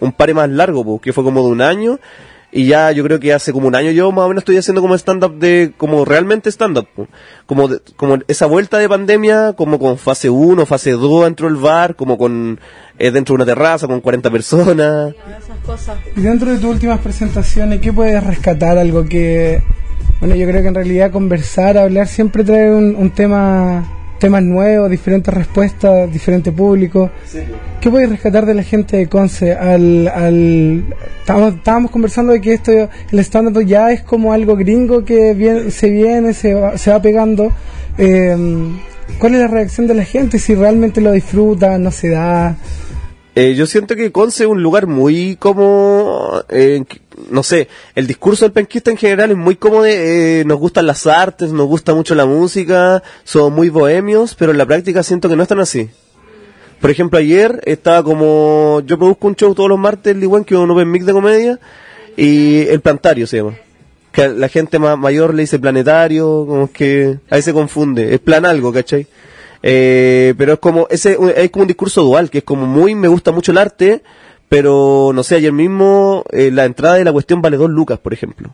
un, 0.00 0.12
pare 0.12 0.34
más 0.34 0.50
largo, 0.50 0.84
po, 0.84 1.00
que 1.00 1.12
fue 1.12 1.22
como 1.22 1.44
de 1.46 1.52
un 1.52 1.62
año, 1.62 2.00
y 2.52 2.66
ya 2.66 2.90
yo 2.92 3.02
creo 3.04 3.20
que 3.20 3.32
hace 3.34 3.52
como 3.52 3.66
un 3.68 3.74
año 3.74 3.90
yo 3.90 4.10
más 4.12 4.24
o 4.24 4.28
menos 4.28 4.42
estoy 4.42 4.56
haciendo 4.56 4.80
como 4.80 4.94
stand-up 4.94 5.38
de, 5.38 5.72
como 5.76 6.04
realmente 6.04 6.48
stand-up, 6.50 6.86
como, 7.46 7.68
de- 7.68 7.80
como 7.96 8.18
esa 8.28 8.46
vuelta 8.46 8.78
de 8.78 8.88
pandemia, 8.88 9.52
como 9.54 9.78
con 9.78 9.98
fase 9.98 10.30
1, 10.30 10.64
fase 10.66 10.92
2 10.92 11.24
dentro 11.24 11.48
del 11.48 11.56
bar, 11.56 11.96
como 11.96 12.16
con, 12.16 12.58
eh, 12.98 13.10
dentro 13.10 13.32
de 13.34 13.42
una 13.42 13.44
terraza 13.46 13.86
con 13.86 14.00
40 14.00 14.30
personas. 14.30 15.14
Esas 15.38 15.58
cosas. 15.66 15.98
y 16.16 16.20
dentro 16.20 16.50
de 16.50 16.56
tus 16.58 16.70
últimas 16.70 17.00
presentaciones, 17.00 17.80
¿qué 17.80 17.92
puedes 17.92 18.22
rescatar? 18.24 18.78
Algo 18.78 19.04
que, 19.04 19.60
bueno, 20.20 20.34
yo 20.34 20.46
creo 20.46 20.62
que 20.62 20.68
en 20.68 20.74
realidad 20.74 21.10
conversar, 21.10 21.76
hablar, 21.76 22.06
siempre 22.08 22.42
trae 22.44 22.72
un, 22.72 22.94
un 22.96 23.10
tema, 23.10 23.84
temas 24.18 24.42
nuevos, 24.42 24.90
diferentes 24.90 25.32
respuestas, 25.32 26.12
diferente 26.12 26.52
público. 26.52 27.10
¿Qué 27.80 27.90
puedes 27.90 28.08
rescatar 28.08 28.46
de 28.46 28.54
la 28.54 28.62
gente 28.62 28.96
de 28.96 29.08
Conce? 29.08 29.52
Al, 29.52 30.08
al, 30.08 30.84
estábamos, 31.20 31.54
estábamos 31.54 31.90
conversando 31.90 32.32
de 32.32 32.40
que 32.40 32.54
esto, 32.54 32.72
el 32.72 33.18
stand-up 33.20 33.64
ya 33.64 33.92
es 33.92 34.02
como 34.02 34.32
algo 34.32 34.56
gringo 34.56 35.04
que 35.04 35.34
viene, 35.34 35.70
se 35.70 35.90
viene, 35.90 36.32
se 36.32 36.54
va, 36.54 36.78
se 36.78 36.90
va 36.90 37.00
pegando. 37.00 37.52
Eh, 37.98 38.36
¿Cuál 39.18 39.34
es 39.34 39.40
la 39.40 39.48
reacción 39.48 39.86
de 39.86 39.94
la 39.94 40.04
gente? 40.04 40.38
Si 40.38 40.54
realmente 40.54 41.00
lo 41.00 41.12
disfruta, 41.12 41.78
no 41.78 41.90
se 41.90 42.10
da. 42.10 42.56
Eh, 43.34 43.54
yo 43.54 43.66
siento 43.66 43.96
que 43.96 44.12
Conce 44.12 44.44
es 44.44 44.50
un 44.50 44.62
lugar 44.62 44.86
muy 44.86 45.36
como, 45.36 46.42
eh, 46.48 46.82
no 47.30 47.42
sé, 47.42 47.68
el 47.94 48.06
discurso 48.06 48.44
del 48.44 48.52
penquista 48.52 48.90
en 48.90 48.96
general 48.96 49.30
es 49.30 49.36
muy 49.36 49.56
como 49.56 49.82
de, 49.82 50.40
eh, 50.40 50.44
nos 50.44 50.58
gustan 50.58 50.86
las 50.86 51.06
artes, 51.06 51.52
nos 51.52 51.66
gusta 51.66 51.94
mucho 51.94 52.14
la 52.14 52.26
música, 52.26 53.02
somos 53.24 53.52
muy 53.52 53.68
bohemios, 53.68 54.34
pero 54.34 54.52
en 54.52 54.58
la 54.58 54.66
práctica 54.66 55.02
siento 55.02 55.28
que 55.28 55.36
no 55.36 55.42
están 55.42 55.60
así. 55.60 55.88
Por 56.80 56.90
ejemplo, 56.90 57.18
ayer 57.18 57.60
estaba 57.64 58.02
como, 58.02 58.82
yo 58.84 58.98
produzco 58.98 59.28
un 59.28 59.34
show 59.36 59.54
todos 59.54 59.68
los 59.68 59.78
martes, 59.78 60.16
igual 60.20 60.44
que 60.44 60.56
un 60.56 60.70
open 60.70 60.90
mic 60.90 61.04
de 61.04 61.12
comedia, 61.12 61.58
y 62.16 62.60
el 62.68 62.80
plantario 62.80 63.26
se 63.26 63.38
llama. 63.38 63.56
Que 64.12 64.28
la 64.28 64.48
gente 64.48 64.78
ma- 64.78 64.96
mayor 64.96 65.32
le 65.34 65.42
dice 65.42 65.58
planetario, 65.58 66.44
como 66.46 66.70
que 66.70 67.18
ahí 67.30 67.40
se 67.42 67.52
confunde, 67.52 68.14
es 68.14 68.20
plan 68.20 68.44
algo, 68.44 68.72
¿cachai? 68.72 69.06
Eh, 69.62 70.34
pero 70.36 70.52
es 70.54 70.58
como, 70.58 70.86
ese, 70.90 71.16
es 71.36 71.50
como 71.50 71.62
un 71.62 71.68
discurso 71.68 72.02
dual, 72.02 72.28
que 72.30 72.38
es 72.38 72.44
como 72.44 72.66
muy, 72.66 72.94
me 72.94 73.08
gusta 73.08 73.32
mucho 73.32 73.52
el 73.52 73.58
arte, 73.58 74.02
pero 74.48 75.10
no 75.14 75.22
sé, 75.22 75.36
ayer 75.36 75.52
mismo 75.52 76.24
eh, 76.30 76.50
la 76.52 76.64
entrada 76.64 76.96
de 76.96 77.04
la 77.04 77.12
cuestión 77.12 77.42
vale 77.42 77.56
dos 77.56 77.70
lucas, 77.70 77.98
por 77.98 78.12
ejemplo. 78.12 78.50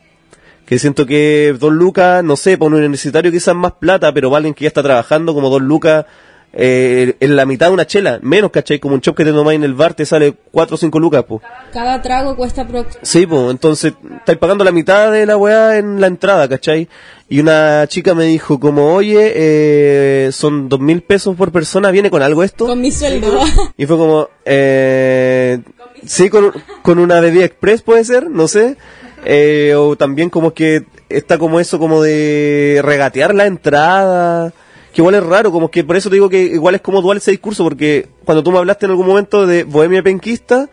Que 0.66 0.78
siento 0.78 1.04
que 1.06 1.54
dos 1.58 1.72
lucas, 1.72 2.22
no 2.24 2.36
sé, 2.36 2.56
para 2.56 2.68
un 2.68 2.74
universitario 2.74 3.30
quizás 3.32 3.54
más 3.54 3.72
plata, 3.72 4.12
pero 4.14 4.30
valen 4.30 4.54
que 4.54 4.62
ya 4.64 4.68
está 4.68 4.82
trabajando 4.82 5.34
como 5.34 5.50
dos 5.50 5.60
lucas 5.60 6.06
eh, 6.54 7.16
en 7.20 7.34
la 7.34 7.46
mitad 7.46 7.68
de 7.68 7.72
una 7.72 7.86
chela, 7.86 8.18
menos, 8.22 8.50
¿cachai? 8.50 8.78
Como 8.78 8.94
un 8.94 9.00
chop 9.00 9.16
que 9.16 9.24
te 9.24 9.32
tomáis 9.32 9.56
en 9.56 9.64
el 9.64 9.72
bar 9.74 9.94
te 9.94 10.04
sale 10.06 10.34
cuatro 10.50 10.74
o 10.74 10.78
cinco 10.78 10.98
lucas, 11.00 11.24
pues. 11.26 11.40
Cada 11.72 12.00
trago 12.00 12.36
cuesta 12.36 12.66
prox- 12.66 12.98
Sí, 13.02 13.26
pues, 13.26 13.50
entonces 13.50 13.94
estáis 14.18 14.38
pagando 14.38 14.62
la 14.62 14.70
mitad 14.70 15.10
de 15.12 15.24
la 15.26 15.36
weá 15.36 15.78
en 15.78 16.00
la 16.00 16.06
entrada, 16.08 16.48
¿cachai? 16.48 16.88
Y 17.28 17.40
una 17.40 17.86
chica 17.88 18.14
me 18.14 18.24
dijo 18.24 18.60
como, 18.60 18.92
oye, 18.94 19.32
eh, 19.34 20.30
son 20.32 20.68
dos 20.68 20.78
mil 20.80 21.00
pesos 21.02 21.34
por 21.36 21.50
persona, 21.52 21.90
¿viene 21.90 22.10
con 22.10 22.20
algo 22.22 22.42
esto? 22.44 22.66
con 22.66 22.80
mi 22.80 22.90
sueldo. 22.92 23.40
Y 23.78 23.86
fue 23.86 23.96
como, 23.96 24.28
eh, 24.44 25.58
sí, 26.06 26.30
con, 26.30 26.52
con 26.82 26.98
una 26.98 27.20
bebida 27.20 27.44
express 27.44 27.82
puede 27.82 28.04
ser, 28.04 28.30
no 28.30 28.48
sé. 28.48 28.76
Eh, 29.24 29.74
o 29.76 29.96
también 29.96 30.30
como 30.30 30.52
que 30.52 30.84
está 31.08 31.38
como 31.38 31.60
eso 31.60 31.78
como 31.78 32.02
de 32.02 32.80
regatear 32.82 33.34
la 33.34 33.46
entrada. 33.46 34.52
Que 34.92 35.00
igual 35.00 35.14
es 35.14 35.22
raro, 35.22 35.50
como 35.50 35.70
que 35.70 35.84
por 35.84 35.96
eso 35.96 36.10
te 36.10 36.16
digo 36.16 36.28
que 36.28 36.42
igual 36.42 36.74
es 36.74 36.82
como 36.82 37.00
dual 37.00 37.16
ese 37.16 37.30
discurso, 37.30 37.64
porque 37.64 38.08
cuando 38.24 38.42
tú 38.42 38.52
me 38.52 38.58
hablaste 38.58 38.84
en 38.84 38.90
algún 38.90 39.06
momento 39.06 39.46
de 39.46 39.64
bohemia 39.64 40.02
penquista, 40.02 40.68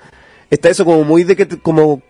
está 0.50 0.69
eso 0.69 0.83
como 0.83 1.05
muy 1.05 1.24
de 1.24 1.38
que, 1.38 1.48
como, 1.48 2.01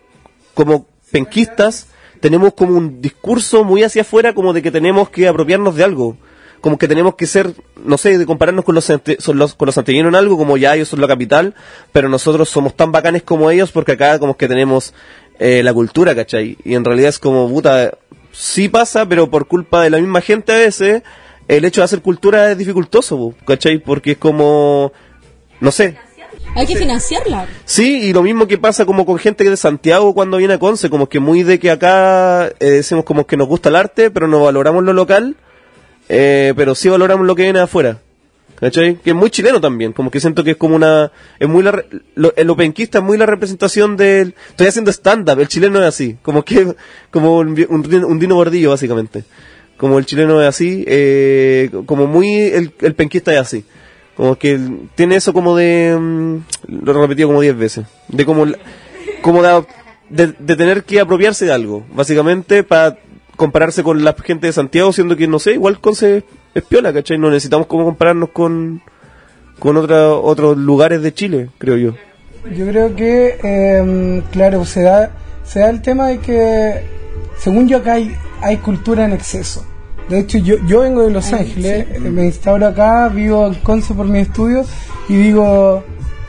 como 0.55 0.88
penquistas, 1.11 1.88
tenemos 2.19 2.55
como 2.55 2.75
un 2.77 2.99
discurso 2.99 3.63
muy 3.63 3.83
hacia 3.83 4.01
afuera, 4.01 4.33
como 4.33 4.53
de 4.53 4.63
que 4.63 4.71
tenemos 4.71 5.09
que 5.09 5.27
apropiarnos 5.27 5.75
de 5.75 5.83
algo. 5.83 6.17
Como 6.62 6.78
que 6.78 6.88
tenemos 6.88 7.16
que 7.16 7.25
ser, 7.25 7.54
no 7.84 7.98
sé, 7.98 8.18
de 8.18 8.25
compararnos 8.25 8.66
con 8.66 8.75
los, 8.75 8.86
son 8.86 9.38
los, 9.38 9.56
con 9.56 9.66
los 9.66 9.75
santiaguinos 9.75 10.10
en 10.10 10.16
algo, 10.16 10.38
como 10.38 10.58
ya 10.58 10.75
ellos 10.75 10.89
son 10.89 11.01
la 11.01 11.08
capital, 11.08 11.56
pero 11.92 12.10
nosotros 12.10 12.50
somos 12.50 12.75
tan 12.75 12.92
bacanes 12.92 13.24
como 13.24 13.50
ellos 13.50 13.72
porque 13.72 13.94
acá 13.94 14.20
como 14.20 14.36
que 14.36 14.48
tenemos 14.48 14.94
eh, 15.39 15.63
la 15.63 15.74
cultura, 15.74 16.13
¿cachai? 16.16 16.58
Y 16.66 16.75
en 16.75 16.84
realidad 16.84 17.10
es 17.10 17.20
como, 17.20 17.48
puta, 17.48 17.98
sí 18.34 18.68
pasa, 18.68 19.06
pero 19.08 19.30
por 19.30 19.48
culpa 19.48 19.84
de 19.84 19.89
la 19.89 19.98
misma 19.98 20.20
gente 20.22 20.51
a 20.51 20.58
veces, 20.58 21.01
el 21.48 21.63
hecho 21.66 21.82
de 21.82 21.86
hacer 21.86 22.01
cultura 22.01 22.51
es 22.51 22.58
dificultoso, 22.58 23.34
¿cachai? 23.46 23.80
Porque 23.80 24.12
es 24.12 24.18
como, 24.18 24.92
no 25.62 25.72
sé, 25.72 25.98
Hay 26.56 26.66
que 26.68 26.75
financiarla. 26.75 27.48
Sí, 27.66 28.01
y 28.04 28.13
lo 28.13 28.22
mismo 28.22 28.48
que 28.48 28.58
pasa 28.58 28.86
como 28.86 29.06
con 29.06 29.18
gente 29.18 29.50
de 29.50 29.56
Santiago 29.56 30.13
cuando 30.13 30.38
viene 30.38 30.56
a 30.56 30.60
Conce, 30.60 30.89
como 30.89 31.08
que 31.08 31.20
muy 31.20 31.44
de 31.44 31.58
que 31.60 31.72
acá 31.72 32.48
eh, 32.48 32.54
decimos 32.60 33.06
como 33.06 33.25
que 33.25 33.38
nos 33.38 33.48
gusta 33.48 33.70
el 33.70 33.75
arte, 33.75 34.12
pero 34.12 34.28
no 34.28 34.44
valoramos 34.44 34.84
lo 34.84 34.94
local, 34.94 35.38
eh, 36.10 36.54
pero 36.56 36.75
sí 36.75 36.89
valoramos 36.89 37.25
lo 37.25 37.36
que 37.36 37.44
viene 37.44 37.60
afuera. 37.60 38.00
¿Cachai? 38.60 38.96
Que 38.98 39.12
es 39.12 39.16
muy 39.16 39.30
chileno 39.30 39.62
también, 39.62 39.94
como 39.94 40.12
que 40.12 40.20
siento 40.20 40.44
que 40.44 40.51
es 40.51 40.58
como 40.58 40.75
una... 40.75 41.13
es 41.39 41.48
muy 41.48 41.63
la, 41.63 41.82
lo, 42.16 42.36
El 42.36 42.50
openquista 42.50 42.98
es 42.98 43.04
muy 43.04 43.18
la 43.18 43.25
representación 43.25 43.96
del... 43.96 44.36
Estoy 44.50 44.68
haciendo 44.68 44.92
stand-up, 44.92 45.39
el 45.39 45.48
chileno 45.48 45.80
es 45.80 45.86
así, 45.86 46.18
como 46.22 46.44
que... 46.44 46.75
como 47.10 47.38
un, 47.38 47.66
un, 47.70 48.20
Dino 48.20 48.36
Gordillo, 48.36 48.72
básicamente. 48.72 49.24
Como 49.78 49.98
el 49.98 50.06
chileno 50.06 50.42
es 50.42 50.48
así, 50.50 50.84
eh, 50.88 51.70
como 51.86 52.06
muy... 52.06 52.30
El, 52.42 52.74
el 52.82 52.96
penquista 52.96 53.32
es 53.32 53.39
así. 53.39 53.63
Como 54.18 54.36
que 54.36 54.60
tiene 54.96 55.16
eso 55.16 55.32
como 55.32 55.56
de... 55.56 55.96
mm, 55.98 56.38
lo 56.84 56.92
he 56.92 57.01
repetido 57.01 57.30
como 57.30 57.39
10 57.39 57.58
veces. 57.58 57.86
De 58.10 58.25
como... 58.25 58.46
como 59.22 59.42
de, 59.42 59.63
de, 60.10 60.34
de 60.38 60.56
tener 60.58 60.84
que 60.84 61.00
apropiarse 61.00 61.46
de 61.46 61.54
algo, 61.54 61.86
básicamente 61.94 62.63
para 62.63 62.98
compararse 63.39 63.84
con 63.84 64.03
la 64.03 64.13
gente 64.22 64.48
de 64.48 64.53
Santiago, 64.53 64.91
siendo 64.91 65.15
que, 65.15 65.25
no 65.25 65.39
sé, 65.39 65.53
igual 65.53 65.79
Conce 65.79 66.25
es 66.53 66.63
piola, 66.63 66.91
¿cachai? 66.91 67.17
No 67.17 67.29
necesitamos 67.29 67.67
como 67.67 67.86
compararnos 67.86 68.31
con, 68.31 68.81
con 69.60 69.77
otra, 69.77 70.10
otros 70.10 70.58
lugares 70.58 71.01
de 71.01 71.13
Chile, 71.13 71.50
creo 71.58 71.77
yo. 71.77 71.93
Yo 72.53 72.67
creo 72.67 72.93
que, 72.98 73.39
eh, 73.41 74.24
claro, 74.34 74.65
se 74.65 74.81
da, 74.81 75.12
se 75.46 75.62
da 75.62 75.69
el 75.69 75.81
tema 75.81 76.10
de 76.10 76.19
que, 76.19 76.84
según 77.38 77.69
yo, 77.69 77.77
acá 77.77 77.93
hay, 77.93 78.13
hay 78.41 78.58
cultura 78.58 79.05
en 79.05 79.13
exceso. 79.13 79.65
De 80.10 80.19
hecho, 80.19 80.38
yo, 80.39 80.58
yo 80.67 80.81
vengo 80.81 81.03
de 81.03 81.12
Los 81.12 81.31
Ay, 81.31 81.46
Ángeles, 81.46 81.88
eh, 81.93 82.00
me 82.01 82.25
instauro 82.25 82.67
acá, 82.67 83.08
vivo 83.08 83.48
en 83.48 83.53
Conce 83.55 83.93
por 83.93 84.05
mi 84.05 84.19
estudio 84.19 84.65
y 85.08 85.15
digo, 85.15 85.81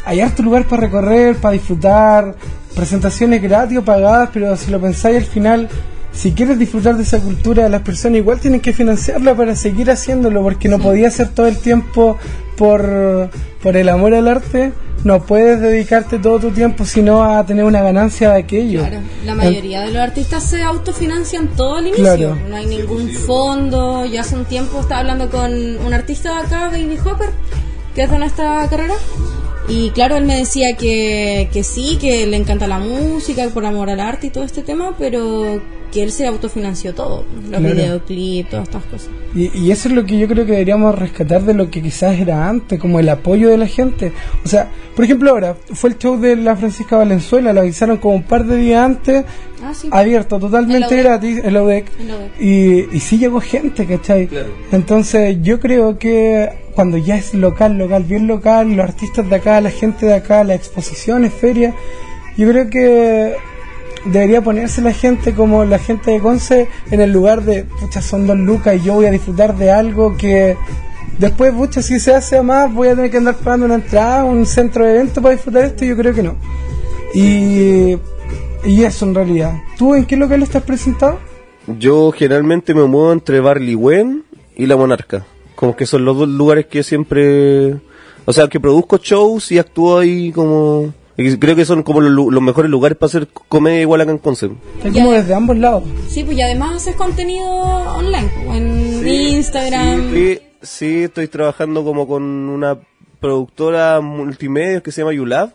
hay 0.04 0.20
harto 0.20 0.44
lugar 0.44 0.64
para 0.66 0.82
recorrer, 0.82 1.34
para 1.34 1.54
disfrutar, 1.54 2.36
presentaciones 2.76 3.42
gratis 3.42 3.78
o 3.78 3.82
pagadas, 3.84 4.30
pero 4.32 4.56
si 4.56 4.70
lo 4.70 4.80
pensáis 4.80 5.16
al 5.16 5.24
final, 5.24 5.68
si 6.12 6.32
quieres 6.32 6.58
disfrutar 6.58 6.96
de 6.96 7.02
esa 7.02 7.20
cultura, 7.20 7.68
las 7.68 7.82
personas 7.82 8.18
igual 8.18 8.40
tienen 8.40 8.60
que 8.60 8.72
financiarla 8.72 9.34
para 9.34 9.54
seguir 9.56 9.90
haciéndolo, 9.90 10.42
porque 10.42 10.68
no 10.68 10.78
podía 10.78 11.08
hacer 11.08 11.28
todo 11.28 11.46
el 11.46 11.58
tiempo 11.58 12.18
por, 12.56 13.30
por 13.62 13.76
el 13.76 13.88
amor 13.88 14.14
al 14.14 14.28
arte, 14.28 14.72
no 15.04 15.24
puedes 15.24 15.60
dedicarte 15.60 16.18
todo 16.18 16.38
tu 16.38 16.50
tiempo 16.50 16.84
sino 16.84 17.24
a 17.24 17.46
tener 17.46 17.64
una 17.64 17.80
ganancia 17.80 18.32
de 18.32 18.40
aquello. 18.40 18.80
Claro, 18.80 19.00
la 19.24 19.34
mayoría 19.34 19.82
de 19.82 19.92
los 19.92 20.02
artistas 20.02 20.44
se 20.44 20.62
autofinancian 20.62 21.48
todo 21.48 21.76
al 21.76 21.86
inicio. 21.86 22.04
Claro. 22.04 22.38
No 22.48 22.56
hay 22.56 22.66
ningún 22.66 23.08
fondo. 23.10 24.04
Yo 24.04 24.20
hace 24.20 24.36
un 24.36 24.44
tiempo 24.44 24.80
estaba 24.80 25.00
hablando 25.00 25.30
con 25.30 25.52
un 25.78 25.94
artista 25.94 26.34
de 26.34 26.46
acá, 26.46 26.68
Baby 26.68 26.98
Hopper, 27.04 27.30
que 27.94 28.02
es 28.02 28.10
de 28.10 28.18
nuestra 28.18 28.66
carrera. 28.68 28.94
Y 29.68 29.90
claro, 29.90 30.16
él 30.16 30.24
me 30.26 30.36
decía 30.36 30.76
que, 30.76 31.48
que 31.52 31.62
sí, 31.62 31.96
que 31.98 32.26
le 32.26 32.36
encanta 32.36 32.66
la 32.66 32.78
música, 32.78 33.48
por 33.50 33.64
amor 33.64 33.88
al 33.88 34.00
arte 34.00 34.26
y 34.26 34.30
todo 34.30 34.44
este 34.44 34.62
tema, 34.62 34.94
pero 34.98 35.62
que 35.92 36.02
él 36.02 36.12
se 36.12 36.26
autofinanció 36.26 36.94
todo. 36.94 37.24
Los 37.50 37.60
Claro. 37.60 37.74
videoclips, 37.74 38.50
todas 38.50 38.68
estas 38.68 38.84
cosas. 38.84 39.08
Y, 39.34 39.50
y 39.58 39.70
eso 39.70 39.88
es 39.88 39.94
lo 39.94 40.04
que 40.04 40.18
yo 40.18 40.26
creo 40.28 40.44
que 40.46 40.52
deberíamos 40.52 40.96
rescatar 40.98 41.42
de 41.42 41.54
lo 41.54 41.70
que 41.70 41.82
quizás 41.82 42.18
era 42.18 42.48
antes, 42.48 42.78
como 42.78 42.98
el 43.00 43.08
apoyo 43.08 43.48
de 43.48 43.56
la 43.58 43.66
gente. 43.66 44.12
O 44.44 44.48
sea, 44.48 44.68
por 44.94 45.04
ejemplo, 45.04 45.30
ahora 45.30 45.56
fue 45.74 45.90
el 45.90 45.98
show 45.98 46.18
de 46.20 46.36
la 46.36 46.56
Francisca 46.56 46.96
Valenzuela, 46.96 47.52
lo 47.52 47.60
avisaron 47.60 47.96
como 47.98 48.14
un 48.16 48.22
par 48.22 48.44
de 48.44 48.56
días 48.56 48.84
antes, 48.84 49.24
Ah, 49.62 49.72
sí. 49.74 49.88
abierto, 49.90 50.36
El 50.36 50.40
totalmente 50.42 50.86
ODEC. 50.86 51.02
gratis, 51.04 51.40
el 51.44 51.56
ODEC. 51.56 51.86
El 52.00 52.10
ODEC. 52.10 52.40
Y, 52.40 52.96
y 52.96 53.00
sí 53.00 53.18
llegó 53.18 53.40
gente, 53.40 53.86
¿cachai? 53.86 54.28
Entonces 54.72 55.38
yo 55.42 55.60
creo 55.60 55.98
que 55.98 56.48
cuando 56.74 56.96
ya 56.96 57.16
es 57.16 57.34
local, 57.34 57.76
local, 57.76 58.04
bien 58.04 58.26
local, 58.26 58.72
los 58.74 58.84
artistas 58.88 59.28
de 59.28 59.36
acá, 59.36 59.60
la 59.60 59.70
gente 59.70 60.06
de 60.06 60.14
acá, 60.14 60.44
las 60.44 60.56
exposiciones, 60.56 61.32
ferias, 61.34 61.74
yo 62.36 62.48
creo 62.48 62.70
que 62.70 63.34
debería 64.04 64.40
ponerse 64.40 64.80
la 64.80 64.92
gente 64.92 65.34
como 65.34 65.64
la 65.64 65.78
gente 65.78 66.10
de 66.10 66.20
Conce 66.20 66.68
en 66.90 67.00
el 67.00 67.12
lugar 67.12 67.42
de, 67.42 67.64
pucha, 67.64 68.00
son 68.00 68.26
dos 68.26 68.38
lucas 68.38 68.76
y 68.76 68.84
yo 68.84 68.94
voy 68.94 69.06
a 69.06 69.10
disfrutar 69.10 69.56
de 69.56 69.70
algo 69.70 70.16
que 70.16 70.56
después, 71.18 71.52
pucha, 71.52 71.82
si 71.82 72.00
se 72.00 72.14
hace 72.14 72.38
a 72.38 72.42
más, 72.42 72.72
voy 72.72 72.88
a 72.88 72.94
tener 72.94 73.10
que 73.10 73.18
andar 73.18 73.36
pagando 73.36 73.66
una 73.66 73.76
entrada, 73.76 74.24
un 74.24 74.46
centro 74.46 74.84
de 74.84 74.96
evento 74.96 75.20
para 75.20 75.34
disfrutar 75.34 75.64
esto, 75.64 75.84
yo 75.84 75.96
creo 75.96 76.14
que 76.14 76.22
no. 76.22 76.36
Y, 77.14 77.98
y 78.64 78.84
eso 78.84 79.04
en 79.04 79.14
realidad. 79.14 79.60
¿Tú 79.76 79.94
en 79.94 80.06
qué 80.06 80.16
local 80.16 80.42
estás 80.42 80.62
presentado? 80.62 81.18
Yo 81.78 82.10
generalmente 82.12 82.74
me 82.74 82.84
muevo 82.84 83.12
entre 83.12 83.40
Barlihuen 83.40 84.24
y 84.56 84.66
La 84.66 84.76
Monarca. 84.76 85.26
Como 85.54 85.76
que 85.76 85.86
son 85.86 86.04
los 86.04 86.16
dos 86.16 86.28
lugares 86.28 86.66
que 86.66 86.82
siempre... 86.82 87.76
O 88.24 88.32
sea, 88.32 88.48
que 88.48 88.60
produzco 88.60 88.98
shows 88.98 89.52
y 89.52 89.58
actúo 89.58 89.98
ahí 89.98 90.32
como... 90.32 90.92
creo 91.38 91.56
que 91.56 91.64
son 91.64 91.82
como 91.82 92.00
los, 92.00 92.32
los 92.32 92.42
mejores 92.42 92.70
lugares 92.70 92.96
para 92.98 93.08
hacer 93.08 93.28
comedia 93.48 93.80
igual 93.82 94.00
acá 94.00 94.10
en 94.12 94.18
Conce. 94.18 94.50
Es 94.84 94.92
como 94.92 95.12
desde 95.12 95.34
ambos 95.34 95.56
lados. 95.58 95.84
Sí, 96.08 96.24
pues 96.24 96.36
y 96.38 96.42
además 96.42 96.76
haces 96.76 96.94
contenido 96.96 97.46
online, 97.48 98.30
pues, 98.44 98.56
en 98.58 99.08
Instagram. 99.08 100.10
Sí, 100.12 100.38
sí, 100.62 101.02
estoy 101.04 101.28
trabajando 101.28 101.84
como 101.84 102.06
con 102.06 102.22
una 102.22 102.78
productora 103.20 104.00
multimedia 104.00 104.80
que 104.82 104.92
se 104.92 105.02
llama 105.02 105.12
YouLab. 105.14 105.54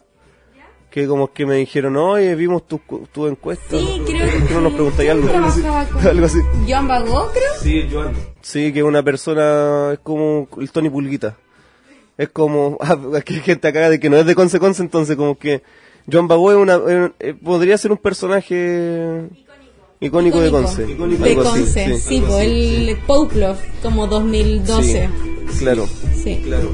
Que 0.91 1.07
como 1.07 1.33
que 1.33 1.45
me 1.45 1.55
dijeron, 1.55 1.97
oye, 1.97 2.35
vimos 2.35 2.65
tu, 2.67 2.77
cu- 2.79 3.05
tu 3.11 3.27
encuesta. 3.27 3.77
Sí, 3.77 4.01
creo 4.05 4.21
¿Por 4.31 4.41
que 4.41 4.47
qué 4.47 4.53
no 4.53 4.61
nos 4.61 4.73
preguntáis 4.73 5.09
algo? 5.09 5.27
Trabajaba 5.27 5.85
con- 5.87 6.07
algo 6.07 6.25
así. 6.25 6.39
Joan 6.69 6.87
Bagó, 6.87 7.31
creo. 7.33 7.51
Sí, 7.61 7.89
Joan. 7.91 8.13
Sí, 8.41 8.71
que 8.71 8.81
una 8.81 9.03
persona 9.03 9.89
es 9.91 9.99
como 9.99 10.47
el 10.57 10.71
Tony 10.71 10.89
Pulguita. 10.89 11.35
Es 12.17 12.29
como, 12.29 12.77
ah, 12.81 12.97
aquí 13.17 13.35
hay 13.35 13.41
gente 13.41 13.67
acá 13.67 13.89
de 13.89 13.99
que 13.99 14.09
no 14.09 14.17
es 14.17 14.25
de 14.25 14.35
Conce 14.35 14.59
Conce, 14.59 14.81
entonces 14.81 15.15
como 15.15 15.37
que 15.37 15.61
Joan 16.11 16.27
Bagó 16.27 16.51
es 16.51 16.57
una, 16.57 16.79
eh, 17.19 17.33
podría 17.43 17.77
ser 17.77 17.91
un 17.91 17.97
personaje 17.97 19.27
icónico, 19.99 20.39
de 20.39 20.51
Conce. 20.51 20.85
De 20.85 21.35
Conce, 21.35 21.99
sí, 21.99 22.23
pues 22.25 22.43
el 22.45 22.97
Pouplo, 23.07 23.55
como 23.81 24.07
2012. 24.07 25.09
Sí, 25.51 25.59
claro, 25.59 25.87
Sí. 26.23 26.41
claro. 26.43 26.69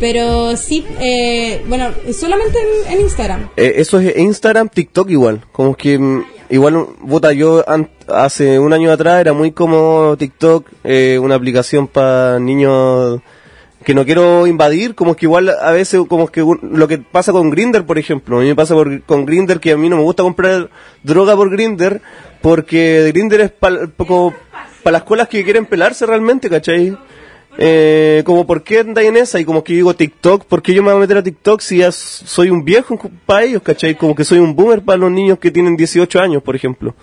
Pero 0.00 0.56
sí, 0.56 0.84
eh, 1.00 1.64
bueno, 1.68 1.90
solamente 2.12 2.58
en, 2.86 2.92
en 2.94 3.00
Instagram. 3.02 3.48
Eh, 3.56 3.74
eso 3.76 4.00
es 4.00 4.16
Instagram, 4.18 4.68
TikTok 4.68 5.08
igual. 5.10 5.42
Como 5.52 5.74
que 5.76 5.98
mm, 5.98 6.24
igual, 6.50 6.86
puta, 7.08 7.32
yo 7.32 7.64
an- 7.68 7.88
hace 8.08 8.58
un 8.58 8.72
año 8.72 8.90
atrás 8.90 9.20
era 9.20 9.32
muy 9.32 9.52
como 9.52 10.16
TikTok, 10.18 10.66
eh, 10.82 11.18
una 11.22 11.36
aplicación 11.36 11.86
para 11.86 12.38
niños 12.40 13.20
que 13.84 13.94
no 13.94 14.04
quiero 14.04 14.46
invadir, 14.46 14.94
como 14.94 15.14
que 15.14 15.26
igual 15.26 15.48
a 15.50 15.70
veces 15.72 16.00
como 16.08 16.28
que 16.28 16.42
un- 16.42 16.58
lo 16.72 16.88
que 16.88 16.98
pasa 16.98 17.32
con 17.32 17.50
Grinder, 17.50 17.84
por 17.84 17.98
ejemplo, 17.98 18.38
a 18.38 18.40
mí 18.40 18.46
me 18.46 18.54
pasa 18.56 18.74
por- 18.74 19.02
con 19.02 19.26
Grinder 19.26 19.60
que 19.60 19.72
a 19.72 19.76
mí 19.76 19.88
no 19.88 19.96
me 19.96 20.02
gusta 20.02 20.22
comprar 20.22 20.70
droga 21.02 21.36
por 21.36 21.50
Grinder 21.50 22.00
porque 22.40 23.10
Grinder 23.12 23.40
es 23.42 23.50
para 23.50 23.80
las 24.84 25.02
escuelas 25.02 25.28
que 25.28 25.44
quieren 25.44 25.66
pelarse 25.66 26.06
realmente, 26.06 26.48
¿cachai? 26.48 26.96
Eh, 27.56 28.22
como 28.24 28.46
por 28.46 28.64
qué 28.64 28.80
andáis 28.80 29.08
en 29.08 29.16
esa 29.16 29.38
y 29.38 29.44
como 29.44 29.62
que 29.62 29.74
yo 29.74 29.76
digo 29.76 29.94
TikTok, 29.94 30.44
¿por 30.46 30.60
qué 30.60 30.74
yo 30.74 30.82
me 30.82 30.88
voy 30.90 30.96
a 30.98 31.00
meter 31.02 31.18
a 31.18 31.22
TikTok 31.22 31.60
si 31.60 31.78
ya 31.78 31.92
soy 31.92 32.50
un 32.50 32.64
viejo 32.64 32.98
para 33.26 33.44
ellos, 33.44 33.62
¿cachai? 33.62 33.94
Como 33.94 34.14
que 34.14 34.24
soy 34.24 34.38
un 34.38 34.56
boomer 34.56 34.82
para 34.82 34.98
los 34.98 35.10
niños 35.12 35.38
que 35.38 35.50
tienen 35.52 35.76
18 35.76 36.20
años, 36.20 36.42
por 36.42 36.56
ejemplo. 36.56 36.94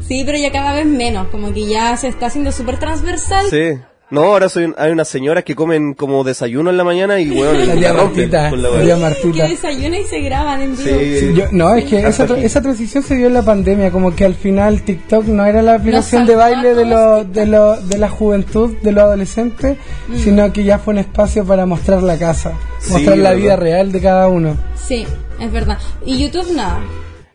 Sí, 0.00 0.22
pero 0.26 0.36
ya 0.36 0.50
cada 0.50 0.74
vez 0.74 0.84
menos, 0.86 1.28
como 1.28 1.52
que 1.54 1.66
ya 1.66 1.96
se 1.96 2.08
está 2.08 2.26
haciendo 2.26 2.50
súper 2.52 2.78
transversal. 2.78 3.46
Sí. 3.48 3.78
No, 4.10 4.22
ahora 4.22 4.48
soy 4.48 4.64
un- 4.64 4.74
hay 4.78 4.90
unas 4.90 5.06
señoras 5.06 5.44
que 5.44 5.54
comen 5.54 5.92
como 5.92 6.24
desayuno 6.24 6.70
en 6.70 6.78
la 6.78 6.84
mañana 6.84 7.20
y 7.20 7.28
bueno, 7.28 7.52
La 7.66 7.74
tía 7.74 7.92
Martita, 7.92 8.48
con 8.48 8.62
la 8.62 8.70
tía 8.80 8.94
Que 8.94 9.00
Martita. 9.02 9.48
desayuna 9.48 9.98
y 9.98 10.04
se 10.04 10.20
graban 10.20 10.62
en 10.62 10.76
vivo. 10.78 10.98
Sí. 10.98 11.18
Sí, 11.20 11.34
yo- 11.34 11.44
no, 11.52 11.74
es 11.74 11.84
que 11.84 11.98
esa, 12.06 12.22
Harta 12.22 12.36
tra- 12.36 12.42
esa 12.42 12.62
transición 12.62 13.02
se 13.02 13.16
dio 13.16 13.26
en 13.26 13.34
la 13.34 13.42
pandemia, 13.44 13.90
como 13.90 14.16
que 14.16 14.24
al 14.24 14.34
final 14.34 14.80
TikTok 14.80 15.26
no 15.26 15.44
era 15.44 15.60
la 15.60 15.74
aplicación 15.74 16.24
de 16.24 16.36
baile 16.36 16.74
de, 16.74 16.86
lo, 16.86 17.24
de, 17.24 17.44
lo, 17.44 17.76
de 17.82 17.98
la 17.98 18.08
juventud, 18.08 18.74
de 18.82 18.92
los 18.92 19.02
adolescentes, 19.04 19.76
sino 20.16 20.50
que 20.54 20.64
ya 20.64 20.78
fue 20.78 20.94
un 20.94 20.98
espacio 20.98 21.44
para 21.44 21.66
mostrar 21.66 22.02
la 22.02 22.16
casa, 22.18 22.54
Sí, 22.78 22.92
mostrar 22.92 23.18
la 23.18 23.34
vida 23.34 23.56
real 23.56 23.92
de 23.92 24.00
cada 24.00 24.28
uno. 24.28 24.56
Sí, 24.74 25.04
es 25.38 25.52
verdad. 25.52 25.76
Y 26.06 26.16
YouTube 26.18 26.50
nada. 26.54 26.80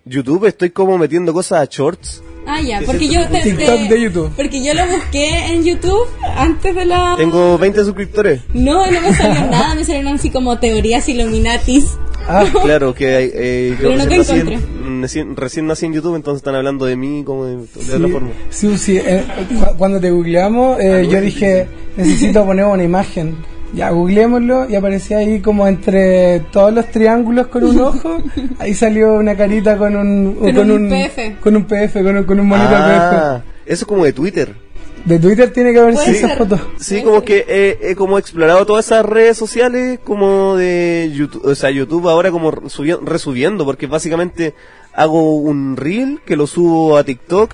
YouTube 0.06 0.46
estoy 0.48 0.72
como 0.72 0.98
metiendo 0.98 1.34
cosas 1.34 1.62
a 1.62 1.65
shorts. 1.72 2.24
Ah, 2.45 2.59
ya, 2.62 2.81
porque 2.85 3.07
yo 3.07 3.25
te, 3.29 3.39
TikTok 3.41 3.88
te- 3.88 3.93
de 3.93 4.01
YouTube. 4.01 4.31
Porque 4.35 4.63
yo 4.63 4.73
lo 4.73 4.85
busqué 4.88 5.45
en 5.53 5.63
YouTube 5.63 6.07
antes 6.35 6.75
de 6.75 6.85
la... 6.85 7.15
Tengo 7.17 7.57
20 7.57 7.83
suscriptores. 7.85 8.41
No, 8.53 8.89
no 8.91 9.01
me 9.01 9.13
salió 9.13 9.45
nada, 9.51 9.75
me 9.75 9.83
salieron 9.85 10.15
así 10.15 10.29
como 10.29 10.59
teorías 10.59 11.07
Illuminatis. 11.07 11.97
Ah, 12.27 12.45
Claro, 12.63 12.93
que 12.93 13.31
eh, 13.33 13.69
yo 13.71 13.77
Pero 13.89 13.97
no 13.97 14.05
recién, 14.05 14.45
te 14.45 14.55
nací 14.55 14.55
en, 14.85 15.01
recién, 15.01 15.35
recién 15.38 15.67
nací 15.67 15.85
en 15.85 15.93
YouTube, 15.93 16.15
entonces 16.15 16.39
están 16.39 16.55
hablando 16.55 16.85
de 16.85 16.95
mí 16.97 17.23
como 17.25 17.45
de, 17.45 17.55
de 17.57 17.95
otra 17.95 18.07
sí, 18.07 18.12
forma. 18.12 18.29
sí, 18.50 18.77
sí, 18.77 18.97
eh, 18.97 19.23
cu- 19.50 19.77
cuando 19.77 20.00
te 20.01 20.12
googleamos, 20.12 20.79
eh, 20.81 21.07
yo 21.09 21.21
dije, 21.21 21.67
necesito 21.97 22.45
poner 22.45 22.65
una 22.65 22.83
imagen. 22.83 23.35
Ya, 23.74 23.89
googleémoslo 23.89 24.70
y 24.70 24.75
aparecía 24.75 25.18
ahí 25.18 25.39
como 25.42 25.68
entre 25.68 26.42
todos 26.51 26.72
los 26.74 26.92
triángulos 26.92 27.48
con 27.48 27.63
un 27.63 27.80
ojo. 27.82 28.18
Ahí 28.60 28.74
salió 28.75 29.13
una 29.15 29.36
carita 29.36 29.77
con 29.77 29.96
un, 29.96 30.36
Con 30.36 30.70
un 30.72 30.89
PF. 30.89 31.39
Con 31.42 31.56
un 31.56 31.65
PF, 31.65 32.03
con 32.03 32.18
un, 32.18 32.24
con 32.24 32.39
un 32.39 32.48
monito 32.48 32.70
Ah, 32.72 33.42
eso 33.65 33.84
es 33.84 33.86
como 33.86 34.06
de 34.06 34.13
Twitter. 34.13 34.50
PF. 34.50 34.63
De 35.06 35.20
Twitter 35.20 35.51
tiene 35.51 35.74
que 35.74 35.80
haber 35.80 35.96
Puede 35.96 36.06
sido 36.06 36.18
esa 36.20 36.27
ser. 36.30 36.38
foto. 36.38 36.60
Sí, 36.77 37.01
como 37.01 37.24
que 37.24 37.46
he, 37.50 37.89
he 37.92 37.96
como 37.96 38.18
explorado 38.20 38.65
todas 38.65 38.86
esas 38.86 39.03
redes 39.06 39.38
sociales 39.38 40.00
como 40.03 40.56
de 40.56 41.12
YouTube, 41.13 41.44
o 41.46 41.56
sea, 41.56 41.72
YouTube 41.72 42.08
ahora 42.08 42.30
como 42.32 42.51
subi- 42.53 43.00
resubiendo, 43.03 43.65
porque 43.65 43.88
básicamente 43.88 44.53
hago 44.94 45.36
un 45.36 45.75
reel 45.77 46.22
que 46.25 46.36
lo 46.38 46.46
subo 46.48 46.96
a 46.96 47.03
TikTok 47.03 47.53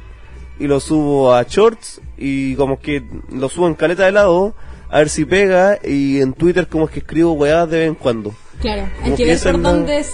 y 0.59 0.67
lo 0.67 0.79
subo 0.81 1.33
a 1.33 1.43
Shorts 1.43 2.01
y 2.17 2.53
como 2.55 2.79
que 2.79 3.03
lo 3.31 3.47
subo 3.49 3.67
en 3.67 3.73
caleta 3.75 4.03
de 4.05 4.11
lado 4.11 4.53
a 4.89 4.97
ver 4.99 5.09
si 5.09 5.25
pega 5.25 5.79
y 5.83 6.19
en 6.21 6.33
Twitter 6.33 6.67
como 6.67 6.85
es 6.85 6.91
que 6.91 6.99
escribo 6.99 7.33
weadas 7.33 7.69
de 7.69 7.79
vez 7.79 7.87
en 7.89 7.95
cuando. 7.95 8.33
Claro, 8.61 8.87
hay 9.03 9.13
que 9.13 9.25
ver 9.25 9.39
por 9.39 9.59
la- 9.59 9.71
dónde 9.71 10.05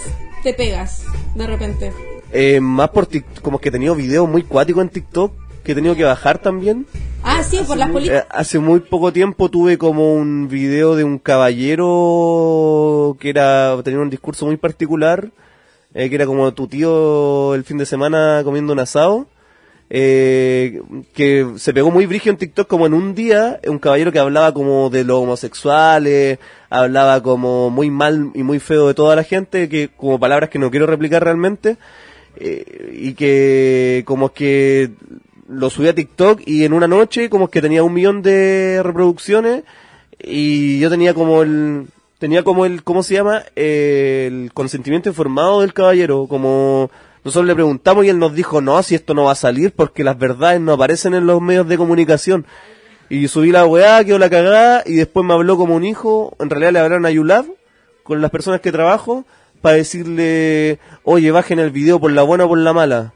te 0.42 0.52
pegas 0.54 1.04
de 1.34 1.46
repente. 1.46 1.92
Eh, 2.32 2.60
más 2.60 2.90
por 2.90 3.06
TikTok, 3.06 3.42
como 3.42 3.58
que 3.58 3.68
he 3.68 3.72
tenido 3.72 3.94
videos 3.94 4.28
muy 4.28 4.42
cuáticos 4.42 4.82
en 4.82 4.88
TikTok 4.90 5.32
que 5.64 5.72
he 5.72 5.74
tenido 5.74 5.96
que 5.96 6.04
bajar 6.04 6.38
también. 6.38 6.86
Ah, 7.24 7.42
sí, 7.42 7.58
por 7.66 7.76
las 7.76 7.88
Eh, 7.88 7.92
políticas. 7.92 8.26
hace 8.30 8.58
muy 8.60 8.78
poco 8.80 9.12
tiempo 9.12 9.48
tuve 9.50 9.78
como 9.78 10.14
un 10.14 10.46
video 10.48 10.94
de 10.94 11.02
un 11.04 11.18
caballero 11.18 13.16
que 13.18 13.30
era 13.30 13.76
tenía 13.82 14.00
un 14.00 14.10
discurso 14.10 14.46
muy 14.46 14.56
particular, 14.56 15.30
eh, 15.94 16.08
que 16.08 16.14
era 16.14 16.26
como 16.26 16.52
tu 16.54 16.68
tío 16.68 17.54
el 17.54 17.64
fin 17.64 17.78
de 17.78 17.86
semana 17.86 18.42
comiendo 18.44 18.72
un 18.72 18.78
asado, 18.80 19.26
eh, 19.88 20.82
que 21.14 21.46
se 21.56 21.72
pegó 21.72 21.90
muy 21.90 22.06
brígido 22.06 22.32
en 22.32 22.38
TikTok 22.38 22.66
como 22.66 22.86
en 22.86 22.94
un 22.94 23.14
día, 23.14 23.60
un 23.68 23.78
caballero 23.78 24.10
que 24.10 24.18
hablaba 24.18 24.52
como 24.52 24.90
de 24.90 25.04
los 25.04 25.18
homosexuales, 25.18 26.38
hablaba 26.70 27.22
como 27.22 27.70
muy 27.70 27.90
mal 27.90 28.30
y 28.34 28.42
muy 28.42 28.58
feo 28.58 28.88
de 28.88 28.94
toda 28.94 29.14
la 29.14 29.22
gente, 29.22 29.68
que 29.68 29.88
como 29.88 30.18
palabras 30.18 30.50
que 30.50 30.58
no 30.58 30.70
quiero 30.70 30.86
replicar 30.86 31.22
realmente, 31.22 31.76
eh, 32.36 32.94
y 32.98 33.14
que 33.14 34.02
como 34.06 34.32
que 34.32 34.90
lo 35.48 35.70
subí 35.70 35.88
a 35.88 35.94
TikTok 35.94 36.40
y 36.44 36.64
en 36.64 36.72
una 36.72 36.88
noche 36.88 37.30
como 37.30 37.48
que 37.48 37.62
tenía 37.62 37.84
un 37.84 37.94
millón 37.94 38.22
de 38.22 38.80
reproducciones 38.82 39.62
y 40.18 40.80
yo 40.80 40.90
tenía 40.90 41.14
como 41.14 41.42
el 41.42 41.86
tenía 42.18 42.42
como 42.42 42.66
el 42.66 42.82
cómo 42.82 43.04
se 43.04 43.14
llama 43.14 43.44
el 43.54 44.50
consentimiento 44.52 45.08
informado 45.08 45.60
del 45.60 45.72
caballero 45.72 46.26
como 46.28 46.90
nosotros 47.26 47.46
le 47.46 47.54
preguntamos 47.54 48.04
y 48.04 48.08
él 48.08 48.18
nos 48.18 48.34
dijo 48.34 48.60
no 48.60 48.80
si 48.82 48.94
esto 48.94 49.12
no 49.12 49.24
va 49.24 49.32
a 49.32 49.34
salir 49.34 49.72
porque 49.72 50.04
las 50.04 50.16
verdades 50.16 50.60
no 50.60 50.72
aparecen 50.72 51.12
en 51.12 51.26
los 51.26 51.42
medios 51.42 51.66
de 51.66 51.76
comunicación 51.76 52.46
y 53.08 53.26
subí 53.26 53.50
la 53.50 53.66
weá 53.66 54.04
quedó 54.04 54.18
la 54.18 54.30
cagada 54.30 54.84
y 54.86 54.94
después 54.94 55.26
me 55.26 55.34
habló 55.34 55.56
como 55.56 55.74
un 55.74 55.84
hijo 55.84 56.36
en 56.38 56.48
realidad 56.48 56.72
le 56.72 56.78
hablaron 56.78 57.04
a 57.04 57.10
Yulab 57.10 57.44
con 58.04 58.22
las 58.22 58.30
personas 58.30 58.60
que 58.60 58.70
trabajo 58.70 59.24
para 59.60 59.74
decirle 59.74 60.78
oye 61.02 61.32
bajen 61.32 61.58
el 61.58 61.72
video 61.72 61.98
por 61.98 62.12
la 62.12 62.22
buena 62.22 62.44
o 62.44 62.48
por 62.48 62.58
la 62.58 62.72
mala 62.72 63.12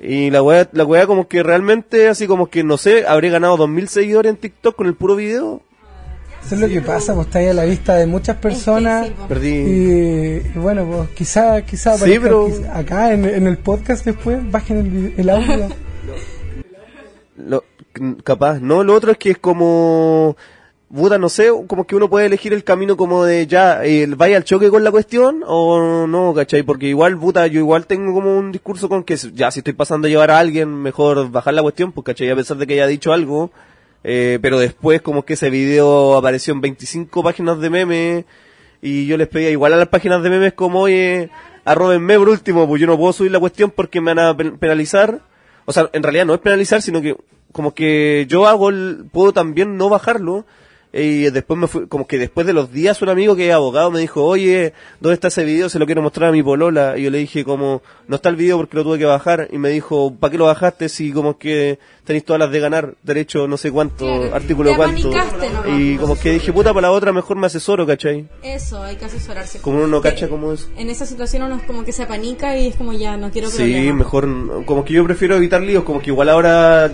y 0.00 0.30
la 0.30 0.42
weá, 0.42 0.66
la 0.72 0.84
weá 0.86 1.06
como 1.06 1.28
que 1.28 1.42
realmente, 1.42 2.08
así 2.08 2.26
como 2.26 2.46
que, 2.46 2.64
no 2.64 2.78
sé, 2.78 3.06
habré 3.06 3.28
ganado 3.28 3.58
2.000 3.58 3.86
seguidores 3.86 4.30
en 4.30 4.38
TikTok 4.38 4.74
con 4.74 4.86
el 4.86 4.94
puro 4.94 5.14
video. 5.14 5.60
Eso 6.44 6.54
es 6.54 6.60
lo 6.60 6.68
que 6.68 6.80
pasa, 6.80 7.14
pues 7.14 7.26
está 7.28 7.38
ahí 7.40 7.48
a 7.48 7.54
la 7.54 7.64
vista 7.64 7.94
de 7.94 8.06
muchas 8.06 8.36
personas. 8.36 9.08
po. 9.10 9.28
Perdí. 9.28 9.48
Y, 9.48 10.42
y 10.54 10.58
bueno, 10.58 10.84
pues 10.86 11.08
quizá, 11.10 11.62
quizá 11.62 11.92
Sí, 11.96 11.98
aparezca 11.98 12.22
pero- 12.24 12.46
quizá 12.46 12.78
acá 12.78 13.12
en, 13.12 13.24
en 13.24 13.46
el 13.46 13.58
podcast 13.58 14.04
después, 14.04 14.38
bajen 14.50 15.14
el, 15.16 15.30
audio. 15.30 15.68
Lo, 17.36 17.64
capaz, 18.24 18.60
¿no? 18.60 18.82
Lo 18.84 18.94
otro 18.94 19.12
es 19.12 19.18
que 19.18 19.30
es 19.30 19.38
como... 19.38 20.36
Puta, 20.92 21.18
no 21.18 21.28
sé, 21.28 21.50
como 21.68 21.86
que 21.86 21.94
uno 21.94 22.10
puede 22.10 22.26
elegir 22.26 22.52
el 22.52 22.64
camino 22.64 22.96
como 22.96 23.22
de 23.22 23.46
ya, 23.46 23.84
el 23.84 24.16
vaya 24.16 24.36
al 24.36 24.42
choque 24.42 24.70
con 24.70 24.82
la 24.82 24.90
cuestión 24.90 25.44
o 25.46 26.08
no, 26.08 26.34
¿cachai? 26.34 26.64
Porque 26.64 26.86
igual, 26.88 27.16
puta, 27.16 27.46
yo 27.46 27.60
igual 27.60 27.86
tengo 27.86 28.12
como 28.12 28.36
un 28.36 28.50
discurso 28.50 28.88
con 28.88 29.04
que 29.04 29.16
ya 29.32 29.52
si 29.52 29.60
estoy 29.60 29.74
pasando 29.74 30.08
a 30.08 30.10
llevar 30.10 30.32
a 30.32 30.40
alguien, 30.40 30.68
mejor 30.82 31.30
bajar 31.30 31.54
la 31.54 31.62
cuestión, 31.62 31.92
pues, 31.92 32.04
¿cachai? 32.04 32.28
A 32.30 32.34
pesar 32.34 32.56
de 32.56 32.66
que 32.66 32.74
haya 32.74 32.88
dicho 32.88 33.12
algo, 33.12 33.52
eh, 34.04 34.38
pero 34.40 34.58
después 34.58 35.02
como 35.02 35.24
que 35.24 35.34
ese 35.34 35.50
video 35.50 36.16
apareció 36.16 36.54
en 36.54 36.60
25 36.60 37.22
páginas 37.22 37.60
de 37.60 37.70
memes 37.70 38.24
y 38.82 39.06
yo 39.06 39.16
les 39.16 39.28
pedía 39.28 39.50
igual 39.50 39.72
a 39.74 39.76
las 39.76 39.88
páginas 39.88 40.22
de 40.22 40.30
memes 40.30 40.52
como, 40.54 40.80
oye, 40.80 41.28
arrobenme 41.64 42.18
por 42.18 42.28
último, 42.30 42.66
pues 42.66 42.80
yo 42.80 42.86
no 42.86 42.96
puedo 42.96 43.12
subir 43.12 43.30
la 43.32 43.40
cuestión 43.40 43.70
porque 43.70 44.00
me 44.00 44.14
van 44.14 44.24
a 44.26 44.36
pen- 44.36 44.58
penalizar. 44.58 45.20
O 45.66 45.72
sea, 45.72 45.90
en 45.92 46.02
realidad 46.02 46.24
no 46.26 46.34
es 46.34 46.40
penalizar, 46.40 46.80
sino 46.82 47.02
que 47.02 47.16
como 47.52 47.74
que 47.74 48.24
yo 48.28 48.46
hago 48.46 48.70
el, 48.70 49.04
puedo 49.12 49.32
también 49.32 49.76
no 49.76 49.88
bajarlo. 49.88 50.46
Y 50.92 51.30
después 51.30 51.58
me 51.58 51.66
fui, 51.68 51.86
como 51.86 52.06
que 52.06 52.18
después 52.18 52.46
de 52.46 52.52
los 52.52 52.72
días 52.72 53.00
un 53.00 53.08
amigo 53.08 53.36
que 53.36 53.48
es 53.48 53.54
abogado 53.54 53.90
me 53.90 54.00
dijo, 54.00 54.24
oye, 54.24 54.72
¿dónde 55.00 55.14
está 55.14 55.28
ese 55.28 55.44
video? 55.44 55.68
Se 55.68 55.78
lo 55.78 55.86
quiero 55.86 56.02
mostrar 56.02 56.30
a 56.30 56.32
mi 56.32 56.42
polola. 56.42 56.98
Y 56.98 57.04
yo 57.04 57.10
le 57.10 57.18
dije 57.18 57.44
como, 57.44 57.82
no 58.08 58.16
está 58.16 58.28
el 58.28 58.36
video 58.36 58.56
porque 58.56 58.76
lo 58.76 58.82
tuve 58.82 58.98
que 58.98 59.04
bajar. 59.04 59.48
Y 59.52 59.58
me 59.58 59.68
dijo, 59.68 60.12
¿para 60.18 60.32
qué 60.32 60.38
lo 60.38 60.46
bajaste 60.46 60.88
si 60.88 61.12
como 61.12 61.38
que 61.38 61.78
tenéis 62.04 62.24
todas 62.24 62.40
las 62.40 62.50
de 62.50 62.58
ganar? 62.58 62.94
Derecho 63.04 63.46
no 63.46 63.56
sé 63.56 63.70
cuánto, 63.70 64.04
Claro, 64.04 64.34
artículo 64.34 64.74
cuánto. 64.74 65.12
Y 65.76 65.96
como 65.96 66.18
que 66.18 66.32
dije, 66.32 66.52
puta, 66.52 66.74
para 66.74 66.88
la 66.88 66.92
otra 66.92 67.12
mejor 67.12 67.36
me 67.36 67.46
asesoro, 67.46 67.86
¿cachai? 67.86 68.28
Eso, 68.42 68.82
hay 68.82 68.96
que 68.96 69.04
asesorarse. 69.04 69.60
Como 69.60 69.78
uno 69.78 69.86
no 69.86 70.00
cacha 70.00 70.28
como 70.28 70.52
eso. 70.52 70.68
En 70.76 70.90
esa 70.90 71.06
situación 71.06 71.44
uno 71.44 71.56
es 71.56 71.62
como 71.62 71.84
que 71.84 71.92
se 71.92 72.02
apanica 72.02 72.56
y 72.58 72.66
es 72.66 72.76
como 72.76 72.92
ya, 72.92 73.16
no 73.16 73.30
quiero 73.30 73.48
Sí, 73.48 73.92
mejor, 73.92 74.64
como 74.64 74.84
que 74.84 74.94
yo 74.94 75.04
prefiero 75.04 75.36
evitar 75.36 75.62
líos, 75.62 75.84
como 75.84 76.00
que 76.00 76.10
igual 76.10 76.28
ahora 76.28 76.90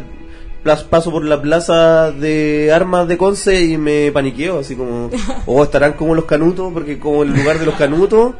paso 0.89 1.11
por 1.11 1.25
la 1.25 1.41
plaza 1.41 2.11
de 2.13 2.73
armas 2.73 3.09
de 3.09 3.17
Conce 3.17 3.63
y 3.65 3.79
me 3.79 4.11
paniqueo, 4.13 4.61
así 4.61 4.75
como, 4.75 5.11
o 5.47 5.63
estarán 5.63 5.95
como 5.95 6.15
los 6.15 6.25
canutos, 6.25 6.73
porque 6.73 6.99
como 6.99 7.23
en 7.23 7.37
lugar 7.37 7.59
de 7.59 7.67
los 7.67 7.75
canutos, 7.77 8.35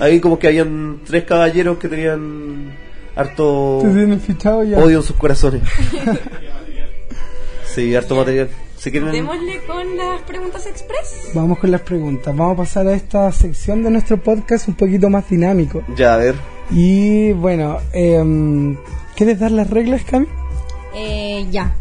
ahí 0.00 0.20
como 0.20 0.38
que 0.38 0.48
habían 0.48 1.00
tres 1.04 1.24
caballeros 1.24 1.78
que 1.78 1.88
tenían 1.88 2.72
harto 3.14 3.78
odio 3.78 4.98
en 4.98 5.02
sus 5.02 5.16
corazones. 5.16 5.62
Sí, 7.74 7.94
harto 7.96 8.14
material. 8.16 8.50
Quieren, 8.82 9.12
Démosle 9.12 9.60
con 9.66 9.96
las 9.96 10.20
preguntas 10.22 10.66
express. 10.66 11.30
Vamos 11.34 11.58
con 11.58 11.70
las 11.70 11.80
preguntas. 11.82 12.36
Vamos 12.36 12.54
a 12.54 12.56
pasar 12.58 12.86
a 12.88 12.94
esta 12.94 13.30
sección 13.32 13.82
de 13.82 13.90
nuestro 13.90 14.18
podcast 14.18 14.68
un 14.68 14.74
poquito 14.74 15.08
más 15.08 15.30
dinámico. 15.30 15.82
ya, 15.96 16.14
a 16.14 16.16
ver. 16.18 16.34
Y 16.70 17.32
bueno, 17.32 17.78
em, 17.92 18.76
¿quieres 19.14 19.38
dar 19.38 19.52
las 19.52 19.70
reglas, 19.70 20.02
Cami? 20.04 20.26
Eh, 20.94 21.46
ya. 21.50 21.74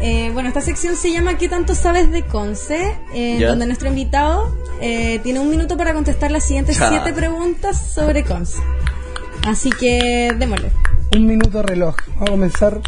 Eh, 0.00 0.30
bueno, 0.32 0.48
esta 0.48 0.62
sección 0.62 0.96
se 0.96 1.12
llama 1.12 1.36
¿Qué 1.36 1.48
tanto 1.48 1.74
sabes 1.74 2.10
de 2.10 2.22
Conce? 2.22 2.96
Eh. 3.12 3.44
Donde 3.44 3.66
nuestro 3.66 3.88
invitado 3.88 4.56
eh, 4.80 5.20
tiene 5.22 5.40
un 5.40 5.50
minuto 5.50 5.76
para 5.76 5.92
contestar 5.92 6.30
las 6.30 6.44
siguientes 6.44 6.76
siete 6.76 7.12
preguntas 7.12 7.92
sobre 7.92 8.24
Conce. 8.24 8.58
Así 9.46 9.70
que 9.70 10.34
démosle. 10.38 10.70
Un 11.14 11.26
minuto 11.26 11.62
reloj. 11.62 11.96
Vamos 12.14 12.28
a 12.28 12.30
comenzar. 12.30 12.80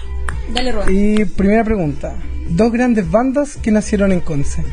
Dale, 0.55 0.73
Rubén. 0.73 0.89
Y 0.91 1.25
primera 1.27 1.65
pregunta. 1.65 2.15
Dos 2.49 2.73
grandes 2.73 3.11
bandas 3.11 3.57
que 3.57 3.71
nacieron 3.71 4.13
en 4.13 4.21
Conce. 4.21 4.65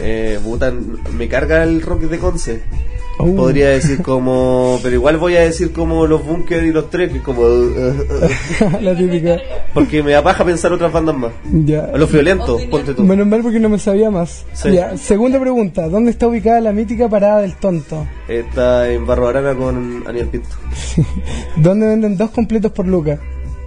Eh, 0.00 0.40
me 1.12 1.28
carga 1.28 1.62
el 1.62 1.82
rock 1.82 2.02
de 2.02 2.18
Conce. 2.18 2.62
Uh. 3.18 3.36
Podría 3.36 3.68
decir 3.70 4.02
como, 4.02 4.80
pero 4.82 4.94
igual 4.96 5.16
voy 5.18 5.36
a 5.36 5.40
decir 5.42 5.72
como 5.72 6.06
los 6.06 6.24
Bunkers 6.24 6.64
y 6.64 6.72
los 6.72 6.90
Tres, 6.90 7.10
que 7.12 7.18
es 7.18 7.22
como, 7.22 7.42
uh, 7.42 7.44
uh, 7.44 7.94
uh, 8.64 8.80
la 8.80 8.96
típica. 8.96 9.38
porque 9.74 10.02
me 10.02 10.12
da 10.12 10.22
paja 10.22 10.44
pensar 10.44 10.72
otras 10.72 10.90
bandas 10.92 11.14
más. 11.16 11.32
Ya. 11.64 11.88
Los 11.94 12.10
violentos, 12.10 12.60
ponte 12.64 12.94
tú. 12.94 13.04
Menos 13.04 13.26
mal 13.26 13.42
porque 13.42 13.60
no 13.60 13.68
me 13.68 13.78
sabía 13.78 14.10
más. 14.10 14.44
Sí. 14.54 14.72
Ya, 14.72 14.96
segunda 14.96 15.38
pregunta. 15.38 15.88
¿Dónde 15.88 16.10
está 16.10 16.26
ubicada 16.26 16.60
la 16.60 16.72
mítica 16.72 17.08
parada 17.08 17.42
del 17.42 17.54
tonto? 17.56 18.06
Está 18.28 18.90
en 18.90 19.06
Barro 19.06 19.28
Arana 19.28 19.54
con 19.54 20.02
Aniel 20.06 20.28
Pinto. 20.28 20.56
¿Dónde 21.56 21.86
venden 21.88 22.16
dos 22.16 22.30
completos 22.30 22.72
por 22.72 22.86
lucas? 22.88 23.20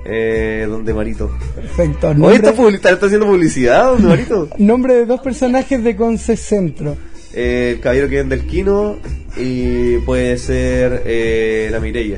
Eh, 0.08 0.66
donde 0.70 0.94
Marito. 0.94 1.32
Perfecto. 1.56 2.14
Nombre, 2.14 2.36
¿está, 2.36 2.50
está- 2.70 2.90
está 2.92 3.06
haciendo 3.08 3.26
publicidad, 3.28 3.86
donde 3.92 4.08
Marito? 4.08 4.50
nombre 4.58 4.94
de 4.96 5.06
dos 5.06 5.22
personajes 5.22 5.84
de 5.84 5.96
Conce 5.96 6.36
Centro. 6.38 6.96
Eh, 7.36 7.72
el 7.76 7.80
caballero 7.82 8.08
que 8.10 8.16
vende 8.18 8.36
el 8.36 8.46
Kino 8.48 8.98
y 9.38 9.98
puede 10.00 10.38
ser 10.38 11.04
eh, 11.06 11.68
la 11.72 11.80
Mireya. 11.80 12.18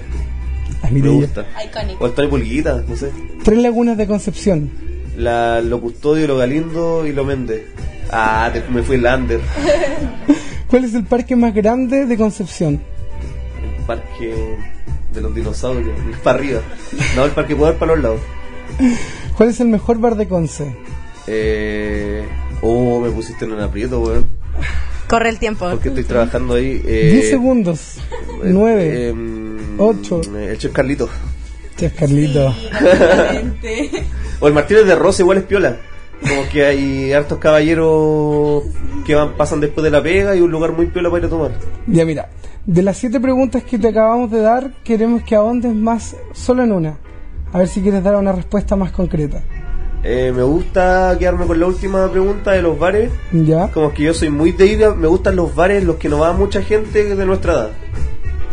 Ah, 0.84 0.90
Me 0.92 1.00
gusta. 1.10 1.46
Iconic. 1.66 2.00
O 2.02 2.06
el 2.06 2.14
Tony 2.14 2.28
Pulguita, 2.28 2.84
no 2.88 2.96
sé. 2.96 3.10
Tres 3.44 3.58
lagunas 3.60 3.98
de 3.98 4.06
Concepción. 4.08 4.70
La, 5.18 5.60
lo 5.62 5.82
Custodio, 5.82 6.28
lo 6.28 6.38
Galindo 6.38 7.06
y 7.08 7.12
lo 7.14 7.26
Méndez. 7.26 7.64
Ah, 8.12 8.50
te- 8.54 8.64
me 8.72 8.84
fui 8.84 8.96
el 8.98 9.04
Lander. 9.04 9.40
¿Cuál 10.70 10.86
es 10.86 10.94
el 10.94 11.04
parque 11.06 11.36
más 11.36 11.54
grande 11.54 12.06
de 12.06 12.18
Concepción? 12.18 12.80
El 13.80 13.86
parque 13.86 14.56
de 15.14 15.22
los 15.22 15.34
dinosaurios. 15.34 15.98
Para 16.24 16.38
arriba. 16.38 16.62
No, 17.16 17.26
el 17.26 17.32
parque 17.32 17.56
poder 17.56 17.76
para 17.78 17.96
los 17.96 18.04
lados. 18.04 18.20
¿Cuál 19.36 19.50
es 19.50 19.60
el 19.60 19.70
mejor 19.70 19.98
bar 19.98 20.16
de 20.16 20.28
Conce? 20.28 20.76
Eh, 21.26 22.24
oh, 22.62 23.00
me 23.00 23.10
pusiste 23.10 23.46
en 23.46 23.54
un 23.54 23.60
aprieto, 23.62 24.00
weón. 24.02 24.26
Corre 25.08 25.30
el 25.30 25.40
tiempo. 25.40 25.70
porque 25.70 25.90
estoy 25.90 26.04
trabajando 26.04 26.56
ahí. 26.56 26.82
Eh, 26.86 27.12
10 27.14 27.30
segundos. 27.30 27.96
9. 28.44 29.10
em, 29.10 29.80
ocho. 29.80 30.22
El 30.22 30.58
chef 30.58 30.72
Carlito. 30.74 31.10
Chef 31.78 31.94
Carlito. 31.94 32.54
O 34.40 34.48
el 34.48 34.54
Martínez 34.54 34.86
de 34.86 34.96
Rosa 34.96 35.24
igual 35.24 35.40
es 35.40 35.44
piola. 35.46 35.78
Como 36.22 36.48
que 36.52 36.64
hay 36.66 37.12
hartos 37.14 37.40
caballeros 37.40 38.64
que 39.06 39.16
van, 39.16 39.34
pasan 39.36 39.60
después 39.60 39.84
de 39.84 39.90
la 39.90 40.02
pega 40.04 40.36
y 40.36 40.42
un 40.42 40.52
lugar 40.52 40.74
muy 40.74 40.88
piola 40.88 41.10
para 41.10 41.22
ir 41.22 41.26
a 41.26 41.30
tomar. 41.30 41.52
Ya 41.88 42.06
mira, 42.06 42.30
de 42.66 42.84
las 42.84 42.98
siete 42.98 43.20
preguntas 43.20 43.64
que 43.64 43.80
te 43.80 43.88
acabamos 43.88 44.30
de 44.30 44.42
dar, 44.42 44.74
queremos 44.84 45.24
que 45.24 45.36
ahondes 45.36 45.74
más 45.74 46.16
solo 46.34 46.64
en 46.64 46.72
una. 46.72 46.98
A 47.52 47.60
ver 47.60 47.68
si 47.68 47.82
quieres 47.82 48.04
dar 48.04 48.16
una 48.16 48.32
respuesta 48.32 48.76
más 48.76 48.92
concreta. 48.92 49.42
Eh, 50.10 50.32
me 50.34 50.44
gusta 50.44 51.18
quedarme 51.20 51.46
con 51.46 51.60
la 51.60 51.66
última 51.66 52.10
pregunta 52.10 52.52
de 52.52 52.62
los 52.62 52.80
bares. 52.80 53.12
¿Ya? 53.34 53.68
Como 53.72 53.94
que 53.94 54.04
yo 54.04 54.14
soy 54.14 54.30
muy 54.30 54.54
de 54.54 54.66
ir, 54.68 54.86
a- 54.86 54.96
me 54.96 55.08
gustan 55.08 55.36
los 55.36 55.54
bares 55.54 55.82
en 55.82 55.88
los 55.88 55.98
que 55.98 56.08
no 56.08 56.20
va 56.20 56.32
mucha 56.32 56.62
gente 56.62 57.14
de 57.14 57.26
nuestra 57.26 57.54
edad. 57.54 57.70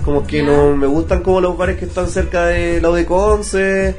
Como 0.05 0.27
que 0.27 0.43
no 0.43 0.75
me 0.77 0.88
gustan 0.88 1.23
como 1.23 1.40
los 1.40 1.57
bares 1.57 1.77
que 1.79 1.85
están 1.85 2.09
cerca 2.09 2.47
de 2.47 2.81
la 2.81 2.90
de 2.90 3.07
Conce. 3.07 3.95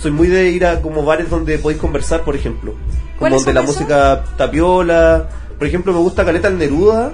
Soy 0.00 0.10
muy 0.10 0.26
de 0.26 0.50
ir 0.50 0.66
a 0.66 0.82
como 0.82 1.04
bares 1.04 1.30
donde 1.30 1.56
podéis 1.58 1.80
conversar, 1.80 2.22
por 2.22 2.34
ejemplo. 2.34 2.72
Como 2.72 3.18
¿Cuáles 3.18 3.44
donde 3.44 3.60
la 3.60 3.64
música 3.64 4.24
tapiola. 4.36 5.28
Por 5.58 5.68
ejemplo, 5.68 5.92
me 5.92 6.00
gusta 6.00 6.24
Caleta 6.24 6.48
el 6.48 6.58
Neruda, 6.58 7.12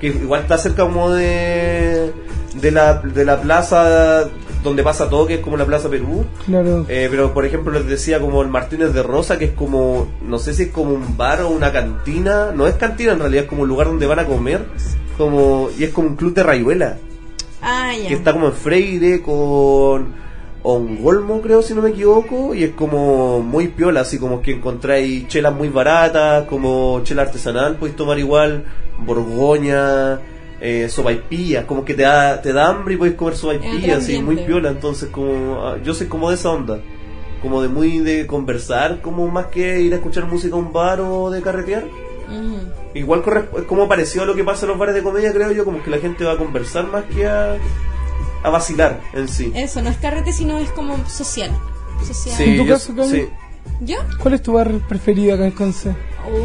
que 0.00 0.08
igual 0.08 0.40
está 0.42 0.58
cerca 0.58 0.82
como 0.82 1.10
de 1.12 2.12
de 2.60 2.70
la, 2.72 2.94
de 2.94 3.24
la 3.24 3.40
plaza 3.40 4.28
donde 4.64 4.82
pasa 4.82 5.08
todo, 5.08 5.26
que 5.26 5.34
es 5.34 5.40
como 5.40 5.56
la 5.56 5.64
Plaza 5.66 5.88
Perú. 5.88 6.24
Claro. 6.46 6.86
Eh, 6.88 7.06
pero 7.10 7.32
por 7.32 7.44
ejemplo 7.44 7.72
les 7.72 7.86
decía 7.86 8.18
como 8.18 8.42
el 8.42 8.48
Martínez 8.48 8.92
de 8.92 9.02
Rosa, 9.04 9.38
que 9.38 9.44
es 9.44 9.52
como, 9.52 10.08
no 10.26 10.38
sé 10.40 10.54
si 10.54 10.64
es 10.64 10.70
como 10.70 10.92
un 10.94 11.16
bar 11.16 11.42
o 11.42 11.50
una 11.50 11.70
cantina, 11.70 12.50
no 12.52 12.66
es 12.66 12.74
cantina 12.74 13.12
en 13.12 13.20
realidad, 13.20 13.44
es 13.44 13.48
como 13.48 13.62
un 13.62 13.68
lugar 13.68 13.86
donde 13.86 14.06
van 14.06 14.18
a 14.18 14.26
comer, 14.26 14.64
como 15.16 15.68
y 15.78 15.84
es 15.84 15.90
como 15.90 16.08
un 16.08 16.16
club 16.16 16.34
de 16.34 16.42
rayuela, 16.42 16.96
Ah, 17.62 17.92
ya. 17.96 18.08
que 18.08 18.14
está 18.14 18.32
como 18.32 18.46
en 18.48 18.52
Freire 18.52 19.22
con 19.22 20.24
Ongolmo 20.66 21.40
creo 21.42 21.60
si 21.62 21.74
no 21.74 21.82
me 21.82 21.90
equivoco, 21.90 22.54
y 22.54 22.64
es 22.64 22.70
como 22.72 23.40
muy 23.40 23.68
piola, 23.68 24.00
así 24.00 24.18
como 24.18 24.40
que 24.42 24.52
encontráis 24.52 25.28
chelas 25.28 25.54
muy 25.54 25.68
baratas, 25.68 26.46
como 26.48 27.00
chela 27.04 27.22
artesanal, 27.22 27.76
podéis 27.76 27.96
tomar 27.96 28.18
igual, 28.18 28.64
borgoña, 28.98 30.20
eh, 30.66 30.88
sopaipillas, 30.88 31.66
como 31.66 31.84
que 31.84 31.92
te 31.92 32.02
da, 32.04 32.40
te 32.40 32.52
da 32.54 32.68
hambre 32.70 32.94
y 32.94 32.96
podéis 32.96 33.16
comer 33.16 33.36
sopaipillas, 33.36 33.98
así 33.98 34.18
muy 34.22 34.36
piola, 34.36 34.70
entonces 34.70 35.10
como 35.10 35.60
ah, 35.62 35.76
yo 35.84 35.92
soy 35.92 36.06
como 36.06 36.30
de 36.30 36.36
esa 36.36 36.50
onda, 36.50 36.80
como 37.42 37.60
de 37.60 37.68
muy 37.68 37.98
de 37.98 38.26
conversar, 38.26 39.02
como 39.02 39.28
más 39.28 39.46
que 39.48 39.80
ir 39.82 39.92
a 39.92 39.96
escuchar 39.96 40.24
música 40.26 40.54
a 40.54 40.58
un 40.58 40.72
bar 40.72 41.00
o 41.00 41.30
de 41.30 41.42
carretear. 41.42 41.84
Ujú. 41.84 42.58
Igual 42.94 43.22
corresp- 43.22 43.58
es 43.58 43.64
como 43.64 43.86
parecido 43.86 44.24
a 44.24 44.26
lo 44.26 44.34
que 44.34 44.42
pasa 44.42 44.64
en 44.64 44.70
los 44.70 44.78
bares 44.78 44.94
de 44.94 45.02
comedia, 45.02 45.32
creo 45.34 45.52
yo, 45.52 45.64
como 45.66 45.82
que 45.82 45.90
la 45.90 45.98
gente 45.98 46.24
va 46.24 46.32
a 46.32 46.38
conversar 46.38 46.86
más 46.86 47.04
que 47.04 47.26
a, 47.26 47.56
a 48.42 48.48
vacilar 48.50 49.00
en 49.12 49.28
sí. 49.28 49.52
Eso, 49.54 49.82
no 49.82 49.90
es 49.90 49.98
carrete, 49.98 50.32
sino 50.32 50.58
es 50.58 50.70
como 50.70 50.96
social. 51.06 51.50
Social. 52.02 52.40
¿En 52.40 52.56
tu 52.56 52.64
yo- 52.64 52.72
caso, 52.72 52.92
sí. 53.10 53.26
¿Yo? 53.80 53.96
¿Cuál 54.18 54.34
es 54.34 54.42
tu 54.42 54.52
bar 54.54 54.70
preferido 54.88 55.34
acá 55.34 55.44
en 55.44 55.50
Conce? 55.50 55.94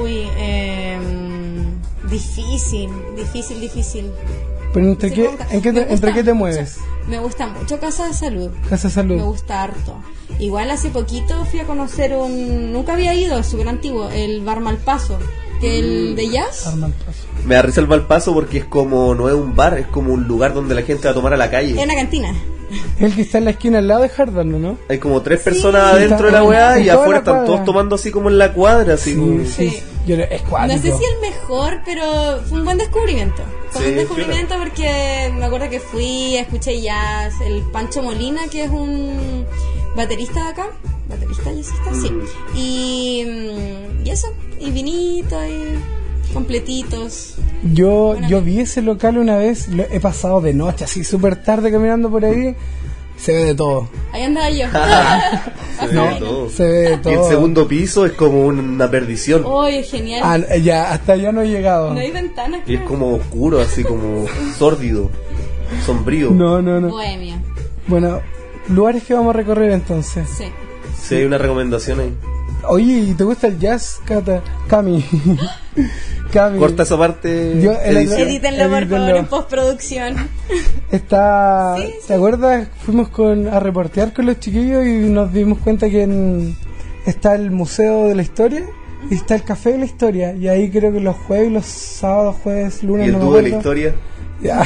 Uy, 0.02 0.28
em, 0.38 0.69
difícil, 2.10 2.90
difícil, 3.16 3.60
difícil. 3.62 4.12
¿Pero 4.74 4.86
entre, 4.88 5.10
Sí, 5.10 5.16
qué, 5.16 5.30
en 5.52 5.62
qué 5.62 5.74
te, 5.74 5.80
gusta 5.80 5.94
entre 5.94 6.14
qué 6.14 6.24
te 6.24 6.34
mucho. 6.34 6.36
mueves? 6.36 6.78
Me 7.08 7.18
gusta 7.20 7.48
mucho 7.48 7.80
Casa 7.80 8.08
de 8.08 8.14
Salud. 8.14 8.50
Casa 8.70 8.90
Salud. 8.90 9.16
Me 9.16 9.24
gusta 9.24 9.64
harto. 9.64 9.96
Igual 10.38 10.70
hace 10.70 10.90
poquito 10.90 11.44
fui 11.46 11.60
a 11.60 11.66
conocer 11.66 12.14
un... 12.16 12.72
Nunca 12.72 12.94
había 12.94 13.14
ido, 13.16 13.40
es 13.40 13.48
súper 13.48 13.68
antiguo, 13.68 14.10
el 14.10 14.42
Bar 14.44 14.60
Malpaso. 14.60 15.18
Que 15.60 15.80
el 15.80 16.16
de 16.16 16.30
jazz. 16.30 16.68
Arma 16.68 16.88
el 16.88 16.94
paso. 16.94 17.20
Me 17.46 17.56
da 17.56 17.62
risa 17.64 17.82
el 17.82 17.88
Valpaso 17.88 18.34
porque 18.34 18.60
es 18.60 18.66
como, 18.66 19.14
no 19.16 19.28
es 19.28 19.34
un 19.36 19.56
bar, 19.56 19.78
es 19.78 19.88
como 19.88 20.14
un 20.14 20.26
lugar 20.28 20.54
donde 20.54 20.74
la 20.76 20.84
gente 20.84 21.06
va 21.06 21.12
a 21.12 21.14
tomar 21.16 21.34
a 21.34 21.38
la 21.38 21.46
Es 21.46 21.52
calle. 21.52 21.84
una 21.84 21.96
cantina. 21.96 22.34
El 23.00 23.16
que 23.16 23.24
está 23.24 23.40
en 23.40 23.46
la 23.46 23.52
esquina 23.52 23.80
al 23.80 23.88
lado 23.88 24.02
de 24.04 24.12
Harvard, 24.16 24.46
¿no? 24.46 24.78
Hay 24.88 25.00
como 25.00 25.22
tres 25.24 25.42
personas 25.42 25.90
Sí, 25.92 25.98
adentro 26.04 26.28
de 26.28 26.32
la 26.32 26.44
weá 26.44 26.80
y 26.80 26.88
afuera 26.90 27.18
están 27.20 27.44
todos 27.46 27.66
tomando 27.66 27.96
así 27.96 28.12
como 28.12 28.30
en 28.30 28.38
la 28.38 28.54
cuadra, 28.54 28.94
así 28.94 29.16
como... 29.16 29.40
Sí, 29.44 29.48
sí. 29.50 29.70
Sí. 29.72 29.84
Yo, 30.10 30.16
es 30.16 30.42
No 30.44 30.68
sé 30.70 30.98
si 30.98 31.06
el 31.06 31.22
mejor, 31.22 31.82
pero 31.86 32.42
fue 32.48 32.58
un 32.58 32.66
buen 32.66 32.80
descubrimiento. 32.80 33.44
Fue 33.70 33.84
Sí, 33.84 33.90
un 33.90 33.96
descubrimiento 33.96 34.56
porque 34.58 35.32
me 35.38 35.46
acuerdo 35.46 35.70
que 35.70 35.80
fui, 35.80 36.36
escuché 36.36 36.82
jazz, 36.82 37.36
el 37.42 37.62
Pancho 37.72 38.02
Molina, 38.02 38.48
que 38.48 38.64
es 38.64 38.72
un 38.72 39.46
baterista 39.96 40.46
de 40.46 40.50
acá, 40.50 40.68
baterista 41.08 41.52
jazzista, 41.52 41.94
sí. 41.94 42.10
Mm. 42.10 42.58
Y, 42.58 43.26
mm, 43.28 44.08
y 44.08 44.10
eso, 44.10 44.34
y 44.60 44.72
vinito, 44.72 45.46
y 45.46 46.34
completitos. 46.34 47.36
Yo, 47.72 48.16
yo 48.28 48.42
vi 48.42 48.62
ese 48.62 48.82
local 48.82 49.20
una 49.20 49.38
vez, 49.38 49.68
lo 49.68 49.84
he 49.84 50.00
pasado 50.00 50.42
de 50.42 50.56
noche, 50.56 50.86
así 50.86 51.04
súper 51.04 51.36
tarde 51.36 51.72
caminando 51.72 52.10
por 52.10 52.26
ahí. 52.26 52.56
Se 53.20 53.34
ve 53.34 53.46
de 53.46 53.56
todo. 53.56 53.88
Ahí 54.14 54.24
andaba 54.24 54.50
yo. 54.50 54.66
Se 55.80 55.88
ve 55.88 55.94
No, 55.94 56.06
de 56.08 56.16
todo. 56.16 56.50
se 56.50 56.64
ve 56.64 56.72
de 56.72 56.90
Y 56.90 56.94
el 56.94 57.02
todo. 57.02 57.30
segundo 57.30 57.68
piso 57.68 58.06
es 58.06 58.14
como 58.14 58.46
una 58.46 58.90
perdición. 58.90 59.44
Oye, 59.46 59.84
genial. 59.84 60.22
Ah, 60.50 60.56
ya, 60.58 60.92
hasta 60.92 61.14
allá 61.14 61.32
no 61.32 61.42
he 61.42 61.48
llegado. 61.50 61.94
no 61.94 62.00
hay 62.00 62.12
ventanas. 62.12 62.62
Y 62.66 62.76
es 62.76 62.82
como 62.82 63.14
oscuro, 63.16 63.60
así 63.60 63.84
como 63.84 64.26
sórdido, 64.58 65.10
sombrío. 65.86 66.32
No, 66.32 66.62
no, 66.62 66.80
no. 66.80 66.90
Bohemia. 66.90 67.40
Bueno, 67.88 68.22
lugares 68.70 69.04
que 69.04 69.14
vamos 69.14 69.34
a 69.34 69.38
recorrer 69.38 69.72
entonces. 69.72 70.28
Sí. 70.38 70.46
Sí, 71.02 71.16
hay 71.16 71.24
una 71.26 71.38
recomendación 71.38 72.00
ahí. 72.02 72.14
Oye, 72.68 72.94
¿y 73.00 73.14
te 73.14 73.24
gusta 73.24 73.48
el 73.48 73.58
jazz, 73.60 74.00
Cata? 74.06 74.42
Cami. 74.68 75.04
Cami. 76.34 76.60
Corta 76.60 76.84
esa 76.84 76.98
parte. 76.98 77.60
Yo- 77.62 77.72
el- 77.82 77.98
edición. 77.98 78.22
Edítenlo, 78.22 78.70
por 78.70 78.78
Edítenlo. 78.84 78.98
favor, 79.06 79.16
en 79.20 79.26
postproducción. 79.28 80.30
Está, 80.92 81.76
Sí, 81.78 81.94
¿te 82.08 82.14
acuerdas? 82.14 82.68
Fuimos 82.86 83.10
con, 83.10 83.48
a 83.48 83.60
reportear 83.60 84.14
con 84.14 84.26
los 84.26 84.40
chiquillos 84.40 84.86
y 84.86 85.10
nos 85.10 85.32
dimos 85.34 85.60
cuenta 85.60 85.90
que 85.90 86.04
en- 86.04 86.56
está 87.06 87.34
el 87.36 87.50
Museo 87.52 88.08
de 88.08 88.16
la 88.16 88.22
Historia 88.22 88.66
y 89.10 89.16
está 89.16 89.36
el 89.36 89.44
Café 89.44 89.72
de 89.72 89.78
la 89.80 89.86
Historia. 89.86 90.34
Y 90.36 90.48
ahí 90.48 90.70
creo 90.70 90.92
que 90.92 91.00
los 91.00 91.16
jueves, 91.16 91.52
los 91.52 91.66
sábados, 91.66 92.36
jueves, 92.44 92.84
lunes, 92.84 93.08
Y 93.08 93.10
el 93.10 93.14
no 93.18 93.26
dúo 93.26 93.36
de 93.38 93.42
la 93.44 93.50
historia. 93.50 93.96
Ya. 94.42 94.64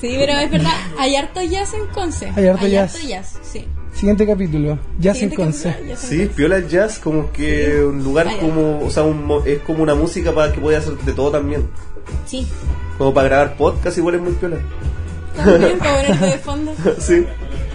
Sí, 0.00 0.14
pero 0.18 0.32
es 0.38 0.50
verdad, 0.50 0.70
hay 0.98 1.16
harto 1.16 1.40
jazz 1.42 1.72
en 1.72 1.86
Conce. 1.94 2.30
Hay 2.36 2.46
harto 2.46 2.66
jazz. 2.66 2.98
sí. 3.42 3.64
Siguiente 4.04 4.26
capítulo, 4.26 4.78
Jazz 5.00 5.22
en 5.22 5.30
Conce. 5.30 5.74
Sí, 5.96 6.30
piola 6.36 6.58
el 6.58 6.68
jazz, 6.68 6.98
como 6.98 7.32
que 7.32 7.82
un 7.82 8.04
lugar 8.04 8.28
como, 8.38 8.80
o 8.84 8.90
sea, 8.90 9.02
un 9.02 9.40
es 9.46 9.60
como 9.60 9.82
una 9.82 9.94
música 9.94 10.30
para 10.30 10.52
que 10.52 10.60
pueda 10.60 10.76
hacer 10.76 10.92
de 10.98 11.14
todo 11.14 11.30
también. 11.30 11.66
Sí. 12.26 12.46
Como 12.98 13.14
para 13.14 13.28
grabar 13.28 13.56
podcast 13.56 13.96
igual 13.96 14.16
es 14.16 14.20
muy 14.20 14.32
piola. 14.32 14.58
También 15.34 15.78
para 15.78 16.02
ponerte 16.02 16.26
de 16.26 16.32
fondo. 16.32 16.74
sí. 16.98 17.24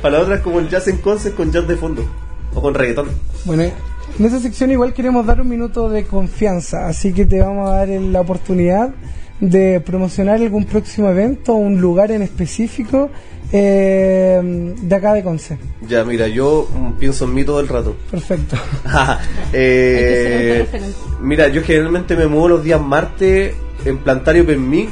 Para 0.04 0.18
la 0.18 0.22
otra 0.22 0.36
es 0.36 0.42
como 0.42 0.60
el 0.60 0.70
jazz 0.70 0.88
en 0.88 0.98
conce 0.98 1.32
con 1.32 1.52
jazz 1.52 1.68
de 1.68 1.76
fondo. 1.76 2.06
O 2.54 2.62
con 2.62 2.76
reggaetón. 2.76 3.10
Bueno, 3.46 3.64
en 3.64 4.26
esta 4.26 4.40
sección 4.40 4.70
igual 4.70 4.94
queremos 4.94 5.26
dar 5.26 5.42
un 5.42 5.50
minuto 5.50 5.90
de 5.90 6.06
confianza, 6.06 6.88
así 6.88 7.12
que 7.12 7.26
te 7.26 7.42
vamos 7.42 7.72
a 7.72 7.78
dar 7.78 7.88
la 7.88 8.22
oportunidad 8.22 8.92
de 9.40 9.80
promocionar 9.80 10.42
algún 10.42 10.66
próximo 10.66 11.10
evento, 11.10 11.54
un 11.54 11.80
lugar 11.80 12.12
en 12.12 12.22
específico 12.22 13.10
eh, 13.52 14.76
de 14.82 14.96
acá 14.96 15.14
de 15.14 15.24
Conce. 15.24 15.58
Ya, 15.88 16.04
mira, 16.04 16.28
yo 16.28 16.68
mm, 16.72 17.00
pienso 17.00 17.26
en 17.26 17.34
mí 17.34 17.44
todo 17.44 17.60
el 17.60 17.68
rato. 17.68 17.96
Perfecto. 18.12 18.58
Eh, 19.52 20.22
ser 20.24 20.52
autorreferente. 20.62 20.98
mira, 21.22 21.48
yo 21.48 21.64
generalmente 21.64 22.16
me 22.16 22.28
muevo 22.28 22.50
los 22.50 22.64
días 22.64 22.80
martes 22.80 23.56
en 23.84 23.98
Plantario 23.98 24.46
Penmic, 24.46 24.90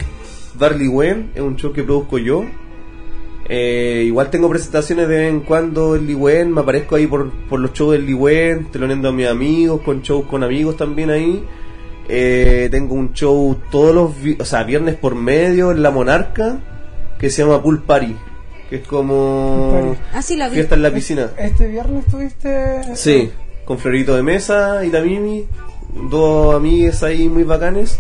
Darly 0.58 0.88
Wen, 0.88 1.32
es 1.36 1.42
un 1.42 1.56
show 1.58 1.72
que 1.72 1.84
produzco 1.84 2.18
yo. 2.18 2.46
Eh, 3.50 4.04
igual 4.06 4.30
tengo 4.30 4.50
presentaciones 4.50 5.08
de 5.08 5.16
vez 5.16 5.30
en 5.30 5.40
cuando 5.42 5.96
en 5.96 6.06
Liwen, 6.06 6.52
me 6.52 6.62
aparezco 6.62 6.96
ahí 6.96 7.08
por, 7.08 7.32
por 7.32 7.60
los 7.60 7.72
shows 7.74 7.94
del 7.94 8.06
Liwen, 8.06 8.66
teloneando 8.72 9.10
a 9.10 9.12
mis 9.14 9.28
amigos, 9.28 9.82
con 9.82 10.02
shows 10.02 10.26
con 10.26 10.44
amigos 10.44 10.76
también 10.76 11.10
ahí. 11.10 11.44
Eh, 12.10 12.68
tengo 12.72 12.96
un 12.96 13.14
show 13.14 13.58
todos 13.70 13.94
los 13.94 14.22
vi- 14.22 14.38
o 14.40 14.46
sea, 14.46 14.64
viernes 14.64 14.96
por 14.96 15.16
medio 15.16 15.72
en 15.72 15.84
La 15.84 15.92
Monarca, 15.92 16.58
que 17.20 17.30
se 17.30 17.44
llama 17.44 17.62
Pool 17.62 17.84
Party, 17.84 18.16
que 18.70 18.78
es 18.78 18.88
como. 18.88 19.96
Ah, 20.14 20.22
sí, 20.22 20.36
la 20.36 20.48
vi. 20.48 20.56
fiesta 20.56 20.76
en 20.76 20.84
la 20.84 20.92
piscina. 20.92 21.32
Este 21.38 21.68
viernes 21.68 22.06
tuviste... 22.06 22.96
Sí, 22.96 23.30
con 23.66 23.78
Florito 23.78 24.16
de 24.16 24.24
Mesa 24.24 24.86
y 24.86 24.90
la 24.92 25.02
Mimi, 25.02 25.46
dos 26.10 26.56
amigues 26.56 27.04
ahí 27.04 27.28
muy 27.28 27.44
bacanes. 27.44 28.00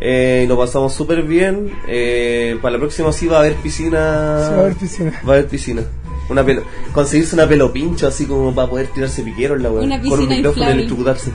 Eh, 0.00 0.42
y 0.44 0.48
lo 0.48 0.58
pasamos 0.58 0.92
súper 0.92 1.22
bien. 1.22 1.70
Eh, 1.88 2.58
para 2.62 2.72
la 2.72 2.78
próxima 2.78 3.12
sí 3.12 3.26
va 3.26 3.36
a 3.36 3.40
haber 3.40 3.54
piscina. 3.56 4.38
Sí, 4.46 4.50
va 4.50 4.56
a 4.56 4.60
haber 4.60 4.74
piscina. 4.76 5.10
Va 5.26 5.32
a 5.32 5.36
haber 5.36 5.46
piscina. 5.48 5.82
Una 6.30 6.42
pelo, 6.44 6.62
conseguirse 6.92 7.34
una 7.34 7.46
pelo 7.46 7.70
pincho 7.70 8.06
así 8.08 8.24
como 8.24 8.54
para 8.54 8.68
poder 8.68 8.86
tirarse 8.88 9.22
piquero 9.22 9.56
en 9.56 9.62
la 9.62 9.70
web. 9.70 9.82
Una 9.84 10.00
Con 10.00 10.10
un 10.12 10.16
piscina 10.18 10.36
micrófono 10.36 10.68
y 10.68 10.72
electrocutarse. 10.72 11.30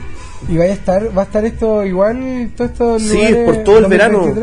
Y 0.48 0.56
vaya 0.56 0.72
a 0.72 0.74
estar, 0.74 1.16
va 1.16 1.22
a 1.22 1.24
estar 1.26 1.44
esto 1.44 1.84
igual, 1.84 2.50
todo 2.56 2.66
esto 2.66 2.98
Sí, 2.98 3.20
por 3.44 3.58
todo 3.58 3.78
el 3.78 3.86
verano. 3.86 4.34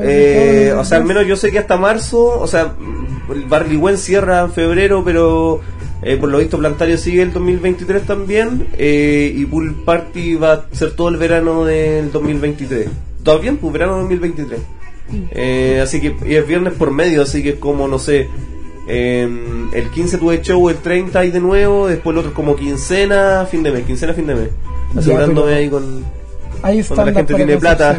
Eh, 0.00 0.72
o 0.76 0.84
sea, 0.84 0.98
al 0.98 1.04
menos 1.04 1.26
yo 1.26 1.36
sé 1.36 1.50
que 1.50 1.58
hasta 1.58 1.76
marzo, 1.76 2.40
o 2.40 2.46
sea, 2.46 2.74
el 3.34 3.44
Barley 3.46 3.76
Wen 3.76 3.98
cierra 3.98 4.40
en 4.40 4.52
febrero, 4.52 5.02
pero 5.04 5.60
eh, 6.02 6.16
por 6.16 6.28
lo 6.30 6.38
visto 6.38 6.58
Plantario 6.58 6.96
sigue 6.96 7.22
el 7.22 7.32
2023 7.32 8.02
también. 8.02 8.68
eh, 8.78 9.32
y 9.36 9.44
Pool 9.46 9.82
Party 9.84 10.36
va 10.36 10.52
a 10.52 10.64
ser 10.72 10.92
todo 10.92 11.08
el 11.08 11.16
verano 11.16 11.64
del 11.64 12.10
2023. 12.12 12.88
todavía 13.22 13.52
pues 13.60 13.72
verano 13.72 13.98
2023. 13.98 14.60
Eh, 15.32 15.80
así 15.82 16.00
que 16.00 16.16
y 16.26 16.36
es 16.36 16.46
viernes 16.46 16.72
por 16.72 16.90
medio, 16.90 17.22
así 17.22 17.42
que 17.42 17.50
es 17.50 17.58
como, 17.58 17.86
no 17.86 17.98
sé, 17.98 18.28
em, 18.88 19.72
el 19.74 19.90
15 19.90 20.18
tuve 20.18 20.40
show, 20.40 20.68
el 20.70 20.76
30 20.76 21.24
y 21.26 21.30
de 21.30 21.40
nuevo, 21.40 21.86
después 21.86 22.14
el 22.14 22.18
otro 22.20 22.32
como 22.34 22.56
quincena, 22.56 23.46
fin 23.50 23.62
de 23.62 23.72
mes, 23.72 23.84
quincena, 23.84 24.14
fin 24.14 24.26
de 24.26 24.34
mes. 24.34 24.48
Asegurándome 24.96 25.46
pero- 25.46 25.56
ahí 25.58 25.68
con... 25.70 26.04
Ahí 26.62 26.82
Cuando 26.84 27.06
la 27.06 27.12
gente 27.14 27.34
tiene 27.34 27.56
plata. 27.56 27.96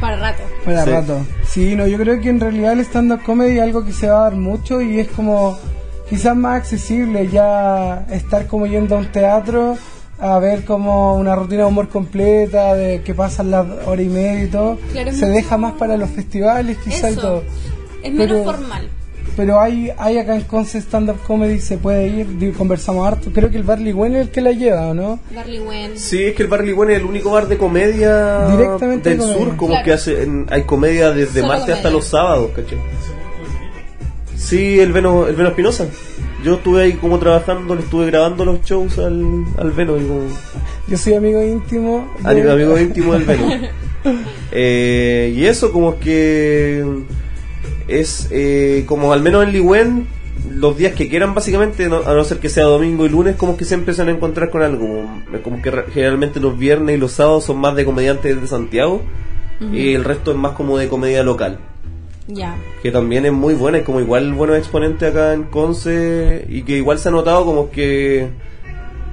Para 0.00 0.16
rato. 0.16 0.42
Para 0.64 0.84
Sí. 0.84 0.90
rato. 0.90 1.18
Sí, 1.46 1.74
no, 1.76 1.86
yo 1.86 1.98
creo 1.98 2.20
que 2.20 2.28
en 2.28 2.40
realidad 2.40 2.72
el 2.72 2.80
stand-up 2.80 3.22
comedy 3.22 3.56
es 3.58 3.62
algo 3.62 3.84
que 3.84 3.92
se 3.92 4.08
va 4.08 4.18
a 4.20 4.22
dar 4.24 4.34
mucho 4.36 4.80
y 4.80 4.98
es 5.00 5.08
como 5.08 5.56
quizás 6.10 6.36
más 6.36 6.56
accesible 6.58 7.28
ya 7.28 8.06
estar 8.10 8.46
como 8.46 8.66
yendo 8.66 8.96
a 8.96 8.98
un 8.98 9.06
teatro 9.12 9.76
a 10.18 10.38
ver 10.38 10.64
como 10.64 11.14
una 11.16 11.34
rutina 11.36 11.62
de 11.62 11.68
humor 11.68 11.88
completa, 11.88 12.74
de 12.74 13.02
que 13.02 13.14
pasan 13.14 13.50
las 13.50 13.66
hora 13.86 14.02
y 14.02 14.08
media 14.08 14.44
y 14.44 14.48
todo. 14.48 14.78
Claro, 14.92 15.12
se 15.12 15.26
deja 15.26 15.56
más 15.58 15.74
para 15.74 15.96
los 15.96 16.10
festivales 16.10 16.76
quizás 16.82 17.12
y 17.12 17.16
todo. 17.16 17.42
Es 18.02 18.12
menos 18.12 18.38
Pero- 18.38 18.44
formal. 18.44 18.88
Pero 19.36 19.60
hay, 19.60 19.90
hay 19.98 20.18
acá 20.18 20.36
en 20.36 20.42
Conce 20.42 20.78
stand-up 20.78 21.16
comedy, 21.26 21.58
se 21.60 21.76
puede 21.78 22.06
ir, 22.06 22.54
conversamos 22.56 23.06
harto. 23.06 23.30
Creo 23.32 23.50
que 23.50 23.56
el 23.56 23.62
Barley 23.64 23.92
Wen 23.92 24.14
es 24.14 24.22
el 24.22 24.30
que 24.30 24.40
la 24.40 24.52
lleva, 24.52 24.88
¿o 24.88 24.94
no? 24.94 25.18
Barley 25.34 25.58
Wen. 25.60 25.98
Sí, 25.98 26.22
es 26.22 26.34
que 26.34 26.42
el 26.44 26.48
Barley 26.48 26.72
Bueno 26.72 26.92
es 26.92 26.98
el 26.98 27.04
único 27.04 27.30
bar 27.32 27.48
de 27.48 27.58
comedia 27.58 28.46
Directamente 28.48 29.10
del 29.10 29.18
comedia. 29.18 29.38
sur, 29.38 29.56
como 29.56 29.70
Claro. 29.70 29.84
que 29.84 29.92
hace, 29.92 30.22
en- 30.22 30.46
hay 30.50 30.62
comedia 30.62 31.10
desde 31.10 31.40
Solo 31.40 31.48
martes 31.52 31.74
hasta 31.74 31.90
los 31.90 32.04
sábados, 32.06 32.50
¿cachai? 32.54 32.78
Sí, 34.36 34.78
el 34.80 34.92
Veno, 34.92 35.26
el 35.26 35.34
Veno 35.36 35.48
Espinosa. 35.50 35.86
Yo 36.44 36.54
estuve 36.56 36.82
ahí 36.82 36.92
como 36.94 37.18
trabajando, 37.18 37.74
le 37.74 37.80
estuve 37.82 38.06
grabando 38.06 38.44
los 38.44 38.60
shows 38.62 38.98
al, 38.98 39.44
al 39.58 39.70
Veno. 39.72 39.96
y 39.96 40.02
como- 40.04 40.20
Yo 40.88 40.96
soy 40.98 41.14
amigo 41.14 41.42
íntimo. 41.42 42.06
de- 42.22 42.28
amigo, 42.30 42.52
amigo 42.52 42.78
íntimo 42.78 43.12
del 43.14 43.24
Veno. 43.24 43.46
Eh, 44.52 45.32
y 45.34 45.46
eso 45.46 45.72
como 45.72 45.98
que 45.98 46.84
es 47.88 48.28
eh, 48.30 48.84
como 48.86 49.12
al 49.12 49.20
menos 49.22 49.44
en 49.44 49.52
Ligüen 49.52 50.06
los 50.50 50.76
días 50.76 50.94
que 50.94 51.08
quieran 51.08 51.32
básicamente, 51.34 51.88
no- 51.88 52.02
a 52.04 52.12
no 52.14 52.24
ser 52.24 52.38
que 52.38 52.48
sea 52.48 52.64
domingo 52.64 53.06
y 53.06 53.08
lunes, 53.08 53.36
como 53.36 53.56
que 53.56 53.64
se 53.64 53.74
empiezan 53.74 54.08
a 54.08 54.10
encontrar 54.12 54.50
con 54.50 54.62
algo. 54.62 55.06
Como, 55.42 55.62
que 55.62 55.70
generalmente 55.92 56.40
los 56.40 56.58
viernes 56.58 56.96
y 56.96 56.98
los 56.98 57.12
sábados 57.12 57.44
son 57.44 57.58
más 57.58 57.74
de 57.76 57.84
comediantes 57.84 58.40
de 58.40 58.46
Santiago 58.46 59.02
y 59.72 59.94
el 59.94 60.04
resto 60.04 60.32
es 60.32 60.36
más 60.36 60.52
como 60.52 60.76
de 60.76 60.88
comedia 60.88 61.22
local. 61.22 61.58
Ya. 62.26 62.56
Que 62.82 62.90
también 62.90 63.24
es 63.26 63.32
muy 63.32 63.54
buena, 63.54 63.78
es 63.78 63.84
como 63.84 64.00
igual 64.00 64.32
buenos 64.34 64.56
exponentes 64.58 65.10
acá 65.10 65.32
en 65.34 65.44
Conce 65.44 66.44
y 66.48 66.62
que 66.62 66.76
igual 66.76 66.98
se 66.98 67.08
ha 67.08 67.12
notado 67.12 67.44
como 67.44 67.70
que 67.70 68.28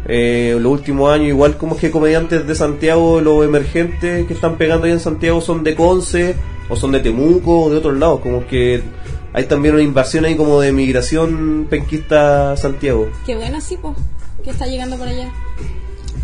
eh, 0.07 0.57
los 0.59 0.71
últimos 0.71 1.11
años 1.13 1.27
igual 1.27 1.57
como 1.57 1.77
que 1.77 1.91
comediantes 1.91 2.47
de 2.47 2.55
Santiago, 2.55 3.21
los 3.21 3.45
emergentes 3.45 4.25
que 4.25 4.33
están 4.33 4.55
pegando 4.57 4.85
ahí 4.87 4.91
en 4.93 4.99
Santiago 4.99 5.41
son 5.41 5.63
de 5.63 5.75
Conce 5.75 6.35
o 6.71 6.75
son 6.75 6.91
de 6.93 6.99
Temuco 7.01 7.59
o 7.65 7.69
de 7.69 7.77
otros 7.77 7.97
lados, 7.99 8.21
como 8.21 8.47
que 8.47 8.81
hay 9.33 9.43
también 9.43 9.75
una 9.75 9.83
invasión 9.83 10.25
ahí 10.25 10.35
como 10.35 10.59
de 10.61 10.71
migración 10.71 11.67
penquista 11.69 12.53
a 12.53 12.57
Santiago. 12.57 13.09
Qué 13.25 13.35
bueno, 13.35 13.61
sí, 13.61 13.77
pues. 13.79 13.95
Que 14.43 14.49
está 14.49 14.65
llegando 14.65 14.97
por 14.97 15.07
allá. 15.07 15.29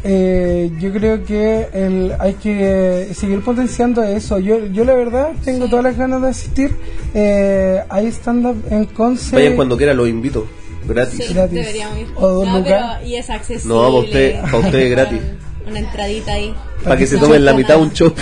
Eh, 0.04 0.72
yo 0.80 0.92
creo 0.94 1.24
que 1.24 1.68
el, 1.74 2.14
hay 2.20 2.34
que 2.36 3.10
seguir 3.14 3.42
potenciando 3.42 4.04
eso. 4.04 4.40
Yo, 4.40 4.66
yo 4.68 4.84
la 4.86 4.94
verdad 4.96 5.32
tengo 5.44 5.66
Sí. 5.66 5.70
todas 5.70 5.84
las 5.86 5.98
ganas 5.98 6.22
de 6.22 6.30
asistir. 6.30 6.76
Eh, 7.14 7.82
hay 7.90 8.08
stand-up 8.08 8.56
en 8.70 8.86
Conce. 8.86 9.36
Vayan 9.36 9.56
cuando 9.56 9.76
quieran, 9.78 9.98
los 9.98 10.08
invito, 10.08 10.48
gratis. 10.88 11.26
Sí, 11.28 11.34
Gratis. 11.34 11.60
deberíamos 11.60 11.98
ir. 12.00 12.08
O 12.16 12.28
dos 12.30 12.48
no, 12.48 12.58
lucas. 12.60 12.96
pero 13.00 13.08
y 13.10 13.16
es 13.16 13.30
accesible. 13.30 13.74
No, 13.74 13.82
para 13.82 13.94
usted- 14.06 14.42
para 14.42 14.58
usted 14.60 14.80
es 14.80 14.92
gratis. 14.92 15.20
Con 15.64 15.72
Una 15.72 15.80
entradita 15.80 16.32
ahí. 16.34 16.56
Para 16.84 16.98
que 16.98 17.08
se 17.08 17.16
No, 17.16 17.22
tomen 17.24 17.44
la 17.44 17.54
mitad 17.54 17.80
un 17.80 17.92
chop 17.92 18.18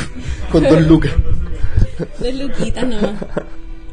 con 0.51 0.63
dos 0.63 0.81
lucas. 0.81 1.11
Dos 2.19 2.33
luquitas 2.33 2.87
nomás. 2.87 3.13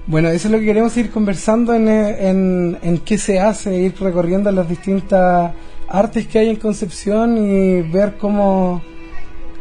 Bueno, 0.06 0.28
eso 0.30 0.48
es 0.48 0.52
lo 0.52 0.58
que 0.58 0.64
queremos 0.64 0.96
ir 0.96 1.10
conversando 1.10 1.74
en, 1.74 1.86
eh, 1.88 2.28
en, 2.28 2.78
en 2.82 2.98
qué 2.98 3.18
se 3.18 3.38
hace, 3.38 3.74
ir 3.76 3.94
recorriendo 4.00 4.50
las 4.50 4.68
distintas 4.68 5.52
artes 5.88 6.26
que 6.26 6.40
hay 6.40 6.48
en 6.48 6.56
Concepción 6.56 7.38
y 7.38 7.82
ver 7.82 8.14
cómo, 8.18 8.82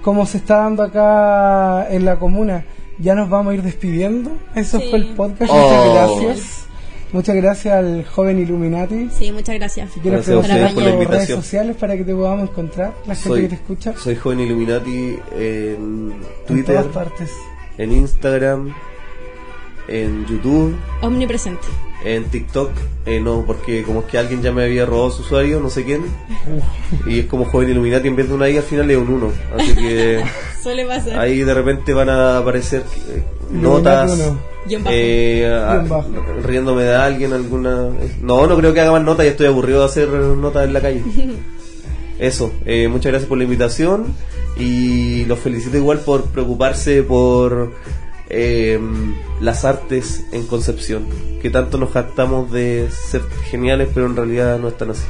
cómo 0.02 0.26
se 0.26 0.38
está 0.38 0.58
dando 0.58 0.82
acá 0.84 1.88
en 1.92 2.06
la 2.06 2.18
comuna. 2.18 2.66
Ya 2.98 3.14
nos 3.16 3.30
vamos 3.30 3.52
a 3.52 3.56
ir 3.56 3.62
despidiendo. 3.64 4.32
Eso 4.56 4.80
Sí. 4.80 4.88
fue 4.90 5.00
el 5.00 5.06
podcast. 5.14 5.52
Oh. 5.54 5.56
Muchas 5.56 5.94
gracias. 6.26 6.58
Muchas 7.14 7.36
gracias 7.36 7.74
al 7.76 8.06
joven 8.06 8.40
Illuminati. 8.40 9.10
Sí, 9.12 9.32
muchas 9.34 9.56
gracias. 9.56 9.92
Si 9.92 10.00
quieres 10.00 10.24
preguntar 10.26 10.74
por 10.74 10.84
la 10.84 10.92
redes 10.96 11.28
sociales 11.28 11.76
para 11.76 11.98
que 11.98 12.04
te 12.06 12.16
podamos 12.16 12.50
encontrar, 12.50 12.94
la 13.06 13.16
gente 13.16 13.30
Soy, 13.30 13.42
que 13.42 13.48
te 13.50 13.56
escucha. 13.56 13.94
soy 13.98 14.16
joven 14.16 14.40
Illuminati 14.40 15.18
en 15.38 16.14
En 16.14 16.14
Twitter, 16.48 16.78
todas 16.78 16.88
partes. 16.88 17.30
En 17.82 17.92
Instagram, 17.92 18.74
en 19.88 20.26
YouTube, 20.28 20.76
Omnipresente. 21.02 21.68
en 22.06 22.26
TikTok. 22.26 22.72
Eh, 23.06 23.20
no, 23.20 23.44
porque 23.48 23.82
como 23.84 24.02
es 24.02 24.06
que 24.06 24.18
alguien 24.20 24.42
ya 24.44 24.52
me 24.52 24.64
había 24.64 24.86
robado 24.86 25.10
su 25.12 25.24
usuario, 25.24 25.60
no 25.60 25.70
sé 25.72 25.84
quién. 25.84 26.04
Y 27.08 27.20
es 27.20 27.26
como 27.26 27.46
joven 27.46 27.70
Illuminati, 27.72 28.08
en 28.08 28.16
vez 28.16 28.28
de 28.30 28.36
una 28.36 28.48
I 28.50 28.58
al 28.58 28.64
final 28.64 28.90
es 28.92 28.98
un 28.98 29.10
1. 29.10 29.32
Así 29.58 29.74
que 29.76 30.24
Suele 30.62 30.86
pasar. 30.86 31.18
ahí 31.20 31.40
de 31.42 31.54
repente 31.54 31.94
van 31.94 32.10
a 32.10 32.38
aparecer 32.38 32.84
eh, 33.10 33.24
notas. 33.52 34.20
eh, 34.90 35.48
a- 35.52 35.84
riéndome 36.44 36.84
de 36.84 36.96
alguien, 36.96 37.34
alguna. 37.34 37.90
No, 38.22 38.46
no 38.46 38.56
creo 38.58 38.72
que 38.74 38.82
haga 38.82 38.92
más 38.92 39.04
notas, 39.04 39.26
ya 39.26 39.32
estoy 39.32 39.48
aburrido 39.48 39.80
de 39.80 39.86
hacer 39.86 40.08
notas 40.10 40.66
en 40.66 40.74
la 40.74 40.82
calle. 40.82 41.04
Eso, 42.22 42.54
eh, 42.66 42.88
muchas 42.88 43.12
gracias 43.12 43.28
por 43.28 43.38
la 43.40 43.44
invitación 43.46 44.06
y 44.56 45.26
los 45.26 45.40
felicito 45.40 45.76
igual 45.76 46.00
por 46.00 46.26
preocuparse 46.26 47.02
por 47.04 47.74
eh, 48.30 48.80
las 49.42 49.66
artes 49.66 50.24
en 50.32 50.46
Concepción, 50.46 51.06
que 51.42 51.50
tanto 51.50 51.78
nos 51.78 51.92
jactamos 51.92 52.52
de 52.52 52.88
ser 52.92 53.22
geniales, 53.50 53.90
pero 53.94 54.06
en 54.06 54.16
realidad 54.16 54.60
no 54.60 54.68
están 54.70 54.92
así. 54.92 55.04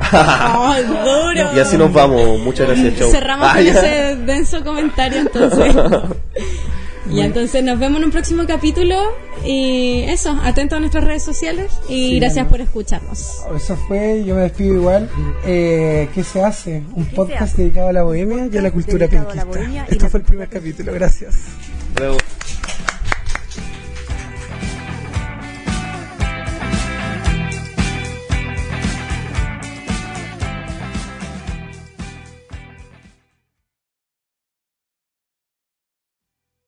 ¡Ay, 0.00 0.84
duro! 0.88 1.56
Y 1.56 1.60
así 1.60 1.78
nos 1.78 1.92
vamos, 1.92 2.38
muchas 2.40 2.66
gracias, 2.68 2.98
chau. 2.98 3.10
Cerramos 3.10 3.48
Ah, 3.48 3.54
con 3.54 3.64
ya. 3.64 3.70
ese 3.72 4.16
denso 4.16 4.62
comentario 4.64 5.20
entonces. 5.20 5.74
y 7.10 7.20
entonces 7.20 7.62
nos 7.62 7.78
vemos 7.78 7.98
en 7.98 8.06
un 8.06 8.10
próximo 8.10 8.46
capítulo. 8.46 8.96
Y 9.44 10.02
eso, 10.08 10.38
atentos 10.42 10.76
a 10.76 10.80
nuestras 10.80 11.04
redes 11.04 11.22
sociales. 11.22 11.72
Y 11.88 12.08
Sí, 12.08 12.20
gracias 12.20 12.48
por 12.48 12.60
escucharnos. 12.60 13.42
Eso 13.54 13.76
fue, 13.88 14.24
yo 14.24 14.34
me 14.34 14.42
despido 14.42 14.74
igual. 14.74 15.08
Eh, 15.44 16.08
¿Qué 16.14 16.24
se 16.24 16.42
hace? 16.42 16.82
Un 16.94 17.06
podcast 17.06 17.42
hace? 17.42 17.62
dedicado 17.62 17.88
a 17.88 17.92
la 17.92 18.02
bohemia 18.02 18.48
y 18.50 18.56
a 18.56 18.62
la 18.62 18.70
cultura 18.70 19.06
la 19.06 19.10
penquista. 19.10 19.84
Esto 19.88 20.04
la 20.04 20.10
fue 20.10 20.20
el 20.20 20.26
primer 20.26 20.48
capítulo, 20.48 20.92
gracias. 20.92 21.34
Bravo. 21.94 22.16